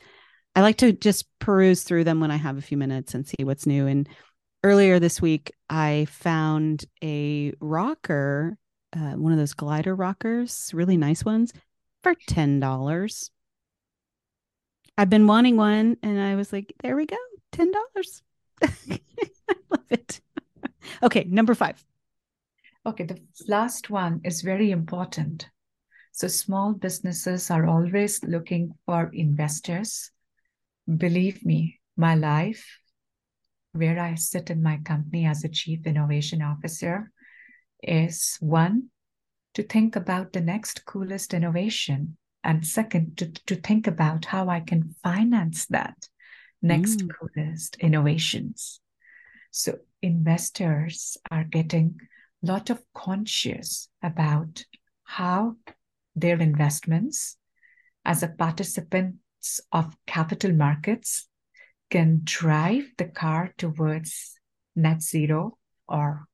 I 0.57 0.61
like 0.61 0.77
to 0.79 0.93
just 0.93 1.27
peruse 1.39 1.83
through 1.83 2.05
them 2.05 2.21
when 2.21 2.31
I 2.31 2.37
have 2.37 2.57
a 2.57 2.63
few 2.63 2.77
minutes 2.77 3.15
and 3.15 3.27
see 3.27 3.43
what's 3.43 3.67
new. 3.67 3.87
And 3.87 4.09
earlier 4.63 5.01
this 5.01 5.21
week, 5.21 5.53
I 5.69 6.07
found 6.09 6.85
a 7.03 7.53
rocker, 7.61 8.57
uh, 8.97 9.13
one 9.13 9.33
of 9.33 9.39
those 9.39 9.55
glider 9.55 9.95
rockers, 9.95 10.71
really 10.73 10.97
nice 10.97 11.25
ones, 11.25 11.53
for 12.03 12.15
ten 12.29 12.61
dollars. 12.61 13.31
I've 14.97 15.11
been 15.11 15.27
wanting 15.27 15.57
one, 15.57 15.97
and 16.03 16.21
I 16.21 16.37
was 16.37 16.53
like, 16.53 16.73
"There 16.83 16.95
we 16.95 17.07
go, 17.07 17.17
ten 17.51 17.73
dollars." 17.73 18.23
I 18.63 19.55
love 19.71 19.91
it. 19.91 20.21
okay, 21.03 21.25
number 21.25 21.55
five. 21.55 21.85
Okay, 22.87 23.05
the 23.05 23.21
last 23.49 23.91
one 23.91 24.21
is 24.25 24.43
very 24.43 24.71
important. 24.71 25.49
So, 26.13 26.29
small 26.29 26.75
businesses 26.75 27.51
are 27.51 27.67
always 27.67 28.23
looking 28.23 28.75
for 28.87 29.11
investors. 29.13 30.13
Believe 30.87 31.45
me, 31.45 31.81
my 31.97 32.15
life 32.15 32.79
where 33.73 33.99
I 33.99 34.15
sit 34.15 34.51
in 34.51 34.63
my 34.63 34.79
company 34.79 35.27
as 35.27 35.43
a 35.43 35.49
chief 35.49 35.87
innovation 35.87 36.43
officer 36.43 37.11
is 37.83 38.37
one, 38.41 38.91
to 39.55 39.63
think 39.63 39.97
about 39.97 40.33
the 40.33 40.41
next 40.41 40.85
coolest 40.85 41.35
innovation. 41.35 42.17
And 42.43 42.67
second, 42.67 43.17
to, 43.19 43.33
to 43.47 43.57
think 43.57 43.87
about 43.87 44.27
how 44.27 44.49
I 44.49 44.61
can 44.61 44.95
finance 45.03 45.67
that 45.67 46.09
next 46.61 47.01
mm. 47.01 47.11
coolest 47.19 47.77
innovations. 47.77 48.81
So 49.51 49.79
investors 50.03 51.17
are 51.31 51.45
getting 51.45 51.97
a 52.43 52.47
lot 52.47 52.71
of 52.71 52.83
conscious 52.95 53.89
about 54.03 54.65
how 55.05 55.57
their 56.15 56.39
investments 56.39 57.37
as 58.05 58.23
a 58.23 58.29
of 59.73 59.97
capital 60.07 60.53
markets 60.53 61.29
can 61.91 62.23
drive 62.25 62.85
the 62.99 63.05
car 63.05 63.53
towards 63.57 64.39
net 64.75 65.03
zero 65.03 65.59
or 65.89 66.27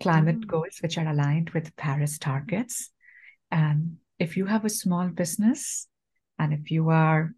climate 0.00 0.40
mm. 0.40 0.46
goals, 0.46 0.78
which 0.80 0.98
are 0.98 1.08
aligned 1.08 1.50
with 1.50 1.74
Paris 1.76 2.18
targets. 2.18 2.90
And 3.50 3.96
if 4.18 4.36
you 4.36 4.46
have 4.46 4.64
a 4.64 4.70
small 4.70 5.08
business 5.08 5.88
and 6.38 6.52
if 6.52 6.70
you 6.70 6.90
are 6.90 7.32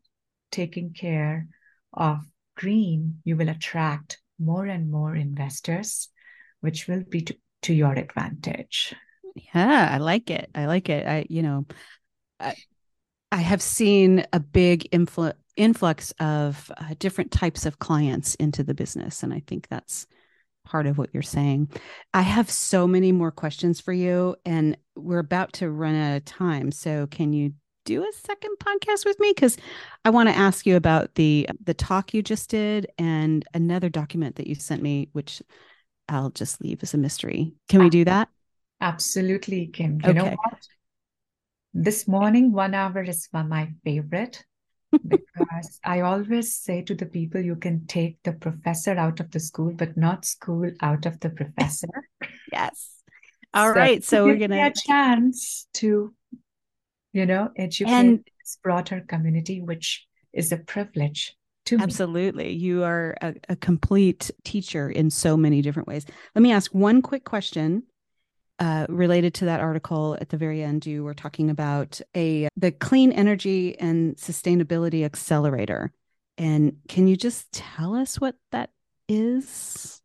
taking 0.50 0.92
care 0.92 1.46
of 1.92 2.20
green, 2.56 3.20
you 3.24 3.36
will 3.36 3.48
attract 3.48 4.20
more 4.38 4.66
and 4.66 4.90
more 4.90 5.14
investors, 5.14 6.08
which 6.60 6.88
will 6.88 7.04
be 7.08 7.22
to, 7.22 7.36
to 7.62 7.74
your 7.74 7.92
advantage. 7.92 8.94
Yeah, 9.54 9.88
I 9.92 9.98
like 9.98 10.30
it. 10.30 10.50
I 10.54 10.66
like 10.66 10.88
it. 10.88 11.06
I, 11.06 11.26
you 11.28 11.42
know, 11.42 11.66
I, 12.40 12.54
I 13.30 13.38
have 13.38 13.60
seen 13.60 14.24
a 14.32 14.40
big 14.40 14.90
influ- 14.90 15.34
influx 15.56 16.12
of 16.20 16.70
uh, 16.78 16.94
different 16.98 17.30
types 17.30 17.66
of 17.66 17.78
clients 17.78 18.34
into 18.36 18.62
the 18.62 18.74
business. 18.74 19.22
And 19.22 19.34
I 19.34 19.42
think 19.46 19.68
that's 19.68 20.06
part 20.64 20.86
of 20.86 20.98
what 20.98 21.10
you're 21.12 21.22
saying. 21.22 21.70
I 22.14 22.22
have 22.22 22.50
so 22.50 22.86
many 22.86 23.12
more 23.12 23.30
questions 23.30 23.80
for 23.80 23.92
you, 23.92 24.36
and 24.44 24.76
we're 24.94 25.18
about 25.18 25.52
to 25.54 25.70
run 25.70 25.94
out 25.94 26.16
of 26.16 26.24
time. 26.24 26.70
So, 26.70 27.06
can 27.06 27.32
you 27.32 27.54
do 27.84 28.02
a 28.02 28.12
second 28.12 28.54
podcast 28.62 29.06
with 29.06 29.18
me? 29.18 29.32
Because 29.34 29.56
I 30.04 30.10
want 30.10 30.28
to 30.28 30.36
ask 30.36 30.66
you 30.66 30.76
about 30.76 31.14
the 31.14 31.48
the 31.64 31.74
talk 31.74 32.12
you 32.12 32.22
just 32.22 32.50
did 32.50 32.86
and 32.98 33.44
another 33.54 33.88
document 33.88 34.36
that 34.36 34.46
you 34.46 34.54
sent 34.54 34.82
me, 34.82 35.08
which 35.12 35.42
I'll 36.08 36.30
just 36.30 36.60
leave 36.60 36.82
as 36.82 36.94
a 36.94 36.98
mystery. 36.98 37.54
Can 37.68 37.82
we 37.82 37.90
do 37.90 38.04
that? 38.04 38.28
Absolutely, 38.80 39.66
Kim. 39.66 40.00
You 40.04 40.10
okay. 40.10 40.12
know 40.12 40.24
what? 40.24 40.68
This 41.74 42.08
morning, 42.08 42.52
one 42.52 42.74
hour 42.74 43.02
is 43.02 43.28
my 43.32 43.72
favorite 43.84 44.44
because 45.06 45.80
I 45.84 46.00
always 46.00 46.56
say 46.56 46.82
to 46.82 46.94
the 46.94 47.06
people, 47.06 47.40
you 47.40 47.56
can 47.56 47.86
take 47.86 48.18
the 48.22 48.32
professor 48.32 48.92
out 48.92 49.20
of 49.20 49.30
the 49.30 49.40
school, 49.40 49.72
but 49.74 49.96
not 49.96 50.24
school 50.24 50.70
out 50.80 51.06
of 51.06 51.20
the 51.20 51.30
professor. 51.30 51.88
yes. 52.52 52.90
All 53.54 53.72
so 53.72 53.78
right. 53.78 54.04
So 54.04 54.24
we're 54.24 54.38
gonna 54.38 54.56
get 54.56 54.78
a 54.78 54.82
chance 54.86 55.66
to, 55.74 56.14
you 57.12 57.26
know, 57.26 57.50
educate 57.56 57.92
and 57.92 58.18
this 58.18 58.58
broader 58.62 59.04
community, 59.06 59.60
which 59.60 60.06
is 60.32 60.52
a 60.52 60.58
privilege 60.58 61.34
to 61.66 61.78
Absolutely. 61.78 62.52
You 62.52 62.84
are 62.84 63.14
a, 63.20 63.34
a 63.50 63.56
complete 63.56 64.30
teacher 64.44 64.90
in 64.90 65.10
so 65.10 65.36
many 65.36 65.62
different 65.62 65.88
ways. 65.88 66.06
Let 66.34 66.42
me 66.42 66.52
ask 66.52 66.72
one 66.72 67.02
quick 67.02 67.24
question 67.24 67.82
uh, 68.58 68.86
related 68.88 69.34
to 69.34 69.44
that 69.46 69.60
article 69.60 70.16
at 70.20 70.30
the 70.30 70.36
very 70.36 70.62
end, 70.62 70.86
you 70.86 71.04
were 71.04 71.14
talking 71.14 71.50
about 71.50 72.00
a 72.16 72.48
the 72.56 72.72
clean 72.72 73.12
energy 73.12 73.78
and 73.78 74.16
sustainability 74.16 75.04
accelerator. 75.04 75.92
And 76.36 76.76
can 76.88 77.06
you 77.08 77.16
just 77.16 77.50
tell 77.52 77.94
us 77.94 78.20
what 78.20 78.36
that 78.52 78.70
is? 79.08 80.00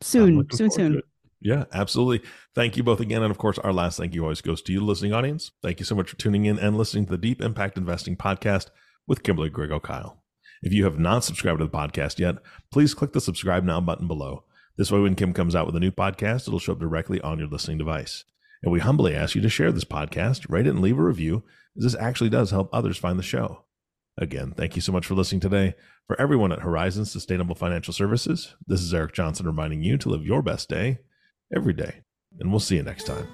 soon, 0.01 0.47
soon, 0.53 0.71
soon. 0.71 1.03
Yeah, 1.41 1.65
absolutely. 1.73 2.29
Thank 2.55 2.77
you 2.77 2.83
both 2.83 3.01
again. 3.01 3.23
And 3.23 3.31
of 3.31 3.39
course, 3.39 3.59
our 3.59 3.73
last 3.73 3.97
thank 3.97 4.15
you 4.15 4.23
always 4.23 4.41
goes 4.41 4.63
to 4.63 4.73
you, 4.73 4.81
listening 4.81 5.13
audience. 5.13 5.53
Thank 5.63 5.79
you 5.79 5.85
so 5.85 5.95
much 5.95 6.11
for 6.11 6.17
tuning 6.17 6.47
in 6.47 6.59
and 6.59 6.77
listening 6.77 7.07
to 7.07 7.13
the 7.13 7.19
Deep 7.19 7.43
Impact 7.43 7.77
Investing 7.77 8.17
podcast 8.17 8.71
with 9.07 9.23
Kimberly 9.23 9.51
Griego 9.51 9.85
Kiel. 9.85 10.23
If 10.63 10.73
you 10.73 10.85
have 10.85 10.99
not 10.99 11.25
subscribed 11.25 11.61
to 11.61 11.67
the 11.67 11.71
podcast 11.71 12.19
yet, 12.19 12.37
please 12.73 12.95
click 12.95 13.13
the 13.13 13.21
subscribe 13.21 13.65
now 13.65 13.81
button 13.81 14.09
below. 14.09 14.45
This 14.79 14.93
way, 14.93 15.01
when 15.01 15.17
Kim 15.17 15.35
comes 15.35 15.57
out 15.57 15.67
with 15.67 15.75
a 15.75 15.81
new 15.81 15.91
podcast, 15.91 16.47
it'll 16.47 16.61
show 16.61 16.73
up 16.73 16.79
directly 16.79 17.21
on 17.21 17.41
your 17.41 17.49
listening 17.49 17.79
device. 17.79 18.25
And 18.63 18.73
we 18.73 18.79
humbly 18.79 19.13
ask 19.13 19.35
you 19.35 19.43
to 19.43 19.49
share 19.49 19.73
this 19.73 19.85
podcast, 19.85 20.49
rate 20.49 20.69
it, 20.69 20.71
and 20.71 20.81
leave 20.81 20.99
a 20.99 21.03
review, 21.03 21.43
as 21.77 21.83
this 21.83 21.97
actually 21.97 22.31
does 22.31 22.53
help 22.53 22.71
others 22.73 22.97
find 22.97 23.19
the 23.19 23.25
show. 23.25 23.65
Again, 24.17 24.55
thank 24.57 24.77
you 24.77 24.83
so 24.83 24.93
much 24.93 25.05
for 25.05 25.15
listening 25.15 25.41
today. 25.41 25.75
For 26.07 26.21
everyone 26.21 26.53
at 26.53 26.61
Horizon 26.61 27.07
Sustainable 27.07 27.57
Financial 27.57 27.93
Services, 27.93 28.55
this 28.69 28.81
is 28.81 28.95
Eric 28.95 29.15
Johnson 29.15 29.47
reminding 29.47 29.83
you 29.83 29.99
to 29.99 30.09
live 30.09 30.25
your 30.25 30.43
best 30.43 30.69
day 30.69 30.99
every 31.55 31.73
day. 31.73 32.03
And 32.39 32.51
we'll 32.51 32.61
see 32.61 32.77
you 32.77 32.85
next 32.85 33.05
time. 33.05 33.27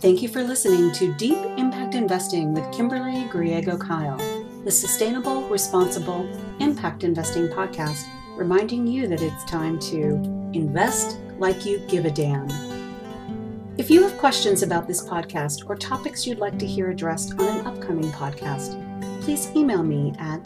Thank 0.00 0.22
you 0.22 0.28
for 0.28 0.42
listening 0.42 0.90
to 0.92 1.14
Deep 1.14 1.38
Impact 1.56 1.94
Investing 1.94 2.52
with 2.52 2.70
Kimberly 2.72 3.24
Griego 3.28 3.80
Kiel, 3.80 4.64
the 4.64 4.72
sustainable, 4.72 5.48
responsible 5.48 6.28
impact 6.60 7.04
investing 7.04 7.48
podcast, 7.48 8.04
reminding 8.36 8.86
you 8.86 9.08
that 9.08 9.22
it's 9.22 9.44
time 9.44 9.78
to 9.78 10.14
invest 10.52 11.18
like 11.38 11.64
you 11.66 11.78
give 11.88 12.04
a 12.04 12.10
damn. 12.10 12.48
If 13.78 13.90
you 13.90 14.02
have 14.02 14.18
questions 14.18 14.62
about 14.62 14.86
this 14.86 15.02
podcast 15.06 15.68
or 15.68 15.76
topics 15.76 16.26
you'd 16.26 16.38
like 16.38 16.58
to 16.58 16.66
hear 16.66 16.90
addressed 16.90 17.32
on 17.38 17.60
an 17.60 17.66
upcoming 17.66 18.10
podcast, 18.12 18.82
please 19.22 19.50
email 19.54 19.82
me 19.82 20.14
at 20.18 20.44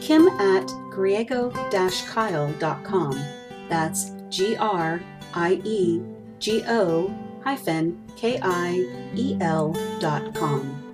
kim 0.00 0.26
at 0.28 0.66
griego-kiel.com. 0.90 3.24
That's 3.68 4.10
G 4.28 4.56
R 4.56 5.00
I 5.34 5.60
E 5.64 6.02
G 6.38 6.64
O 6.66 7.14
hyphen 7.44 8.02
K 8.16 8.38
I 8.42 9.10
E 9.14 9.36
L 9.40 9.76
dot 10.00 10.34
com. 10.34 10.92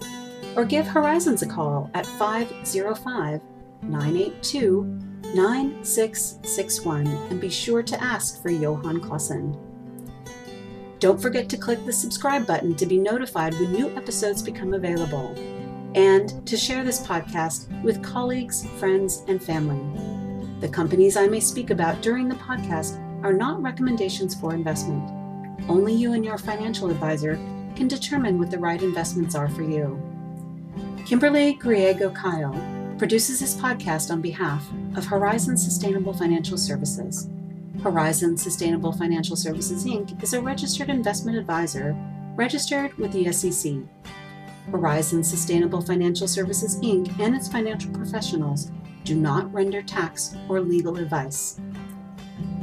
Or 0.57 0.65
give 0.65 0.87
Horizons 0.87 1.43
a 1.43 1.47
call 1.47 1.91
at 1.95 2.05
505 2.05 3.41
982 3.83 5.08
9661 5.35 7.07
and 7.07 7.41
be 7.41 7.51
sure 7.51 7.83
to 7.83 8.03
ask 8.03 8.43
for 8.43 8.51
Johan 8.51 9.01
Clausen. 9.01 9.57
Don't 11.01 11.21
forget 11.21 11.49
to 11.51 11.57
click 11.57 11.85
the 11.85 11.93
subscribe 11.93 12.47
button 12.47 12.75
to 12.77 12.87
be 12.87 12.99
notified 12.99 13.55
when 13.55 13.73
new 13.73 13.89
episodes 13.97 14.43
become 14.43 14.75
available 14.75 15.35
and 15.95 16.47
to 16.47 16.57
share 16.57 16.83
this 16.83 17.07
podcast 17.07 17.69
with 17.83 18.03
colleagues, 18.03 18.67
friends, 18.79 19.23
and 19.29 19.43
family. 19.43 19.81
The 20.61 20.69
companies 20.69 21.17
I 21.17 21.27
may 21.27 21.41
speak 21.41 21.71
about 21.71 22.03
during 22.03 22.29
the 22.29 22.35
podcast 22.37 22.99
are 23.25 23.33
not 23.33 23.63
recommendations 23.63 24.35
for 24.35 24.55
investment. 24.55 25.11
Only 25.69 25.95
you 25.95 26.15
and 26.15 26.25
your 26.25 26.39
financial 26.39 26.91
advisor 26.91 27.37
can 27.77 27.87
determine 27.87 28.39
what 28.39 28.51
the 28.51 28.59
right 28.59 28.83
investments 28.83 29.35
are 29.35 29.49
for 29.49 29.63
you. 29.63 30.01
Kimberly 31.07 31.55
Griego 31.55 32.15
Kiel 32.15 32.78
produces 32.99 33.39
this 33.39 33.55
podcast 33.55 34.11
on 34.11 34.21
behalf 34.21 34.69
of 34.97 35.07
Horizon 35.07 35.57
Sustainable 35.57 36.13
Financial 36.13 36.59
Services. 36.59 37.29
Horizon 37.81 38.37
Sustainable 38.37 38.93
Financial 38.93 39.37
Services 39.37 39.85
Inc. 39.85 40.21
is 40.21 40.35
a 40.35 40.43
registered 40.43 40.91
investment 40.91 41.39
advisor 41.39 41.97
registered 42.35 42.93
with 42.95 43.13
the 43.13 43.31
SEC. 43.33 43.75
Horizon 44.73 45.23
Sustainable 45.23 45.81
Financial 45.81 46.27
Services 46.27 46.81
Inc. 46.81 47.17
and 47.21 47.37
its 47.37 47.47
financial 47.47 47.93
professionals 47.93 48.73
do 49.05 49.15
not 49.15 49.53
render 49.55 49.81
tax 49.81 50.35
or 50.49 50.61
legal 50.61 50.97
advice. 50.97 51.61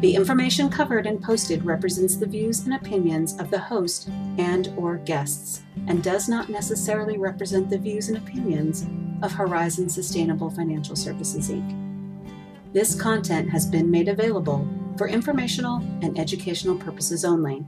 The 0.01 0.15
information 0.15 0.69
covered 0.69 1.07
and 1.07 1.23
posted 1.23 1.63
represents 1.63 2.17
the 2.17 2.27
views 2.27 2.65
and 2.65 2.73
opinions 2.73 3.39
of 3.39 3.49
the 3.49 3.59
host 3.59 4.09
and 4.37 4.67
or 4.75 4.97
guests 4.97 5.61
and 5.87 6.03
does 6.03 6.27
not 6.27 6.49
necessarily 6.49 7.17
represent 7.17 7.69
the 7.69 7.77
views 7.77 8.09
and 8.09 8.17
opinions 8.17 8.85
of 9.25 9.33
Horizon 9.33 9.89
Sustainable 9.89 10.51
Financial 10.51 10.95
Services 10.95 11.49
Inc. 11.49 12.73
This 12.73 12.93
content 12.93 13.49
has 13.49 13.65
been 13.65 13.89
made 13.89 14.07
available 14.07 14.67
for 14.97 15.07
informational 15.07 15.77
and 16.03 16.17
educational 16.19 16.77
purposes 16.77 17.25
only. 17.25 17.65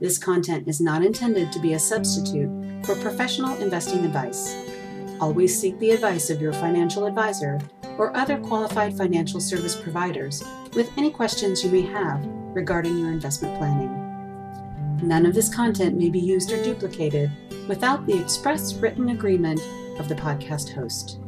This 0.00 0.18
content 0.18 0.66
is 0.66 0.80
not 0.80 1.04
intended 1.04 1.52
to 1.52 1.60
be 1.60 1.74
a 1.74 1.78
substitute 1.78 2.50
for 2.84 2.96
professional 2.96 3.56
investing 3.58 4.04
advice. 4.04 4.56
Always 5.20 5.58
seek 5.58 5.78
the 5.78 5.92
advice 5.92 6.30
of 6.30 6.42
your 6.42 6.52
financial 6.52 7.06
advisor 7.06 7.60
or 7.96 8.16
other 8.16 8.38
qualified 8.38 8.96
financial 8.96 9.40
service 9.40 9.76
providers 9.76 10.42
with 10.74 10.90
any 10.96 11.10
questions 11.10 11.62
you 11.62 11.70
may 11.70 11.82
have 11.82 12.20
regarding 12.54 12.98
your 12.98 13.12
investment 13.12 13.56
planning. 13.56 13.94
None 15.06 15.26
of 15.26 15.34
this 15.34 15.52
content 15.52 15.96
may 15.96 16.10
be 16.10 16.20
used 16.20 16.50
or 16.50 16.62
duplicated 16.62 17.30
without 17.68 18.04
the 18.06 18.20
express 18.20 18.74
written 18.74 19.10
agreement 19.10 19.60
of 19.98 20.08
the 20.08 20.14
podcast 20.14 20.72
host. 20.72 21.18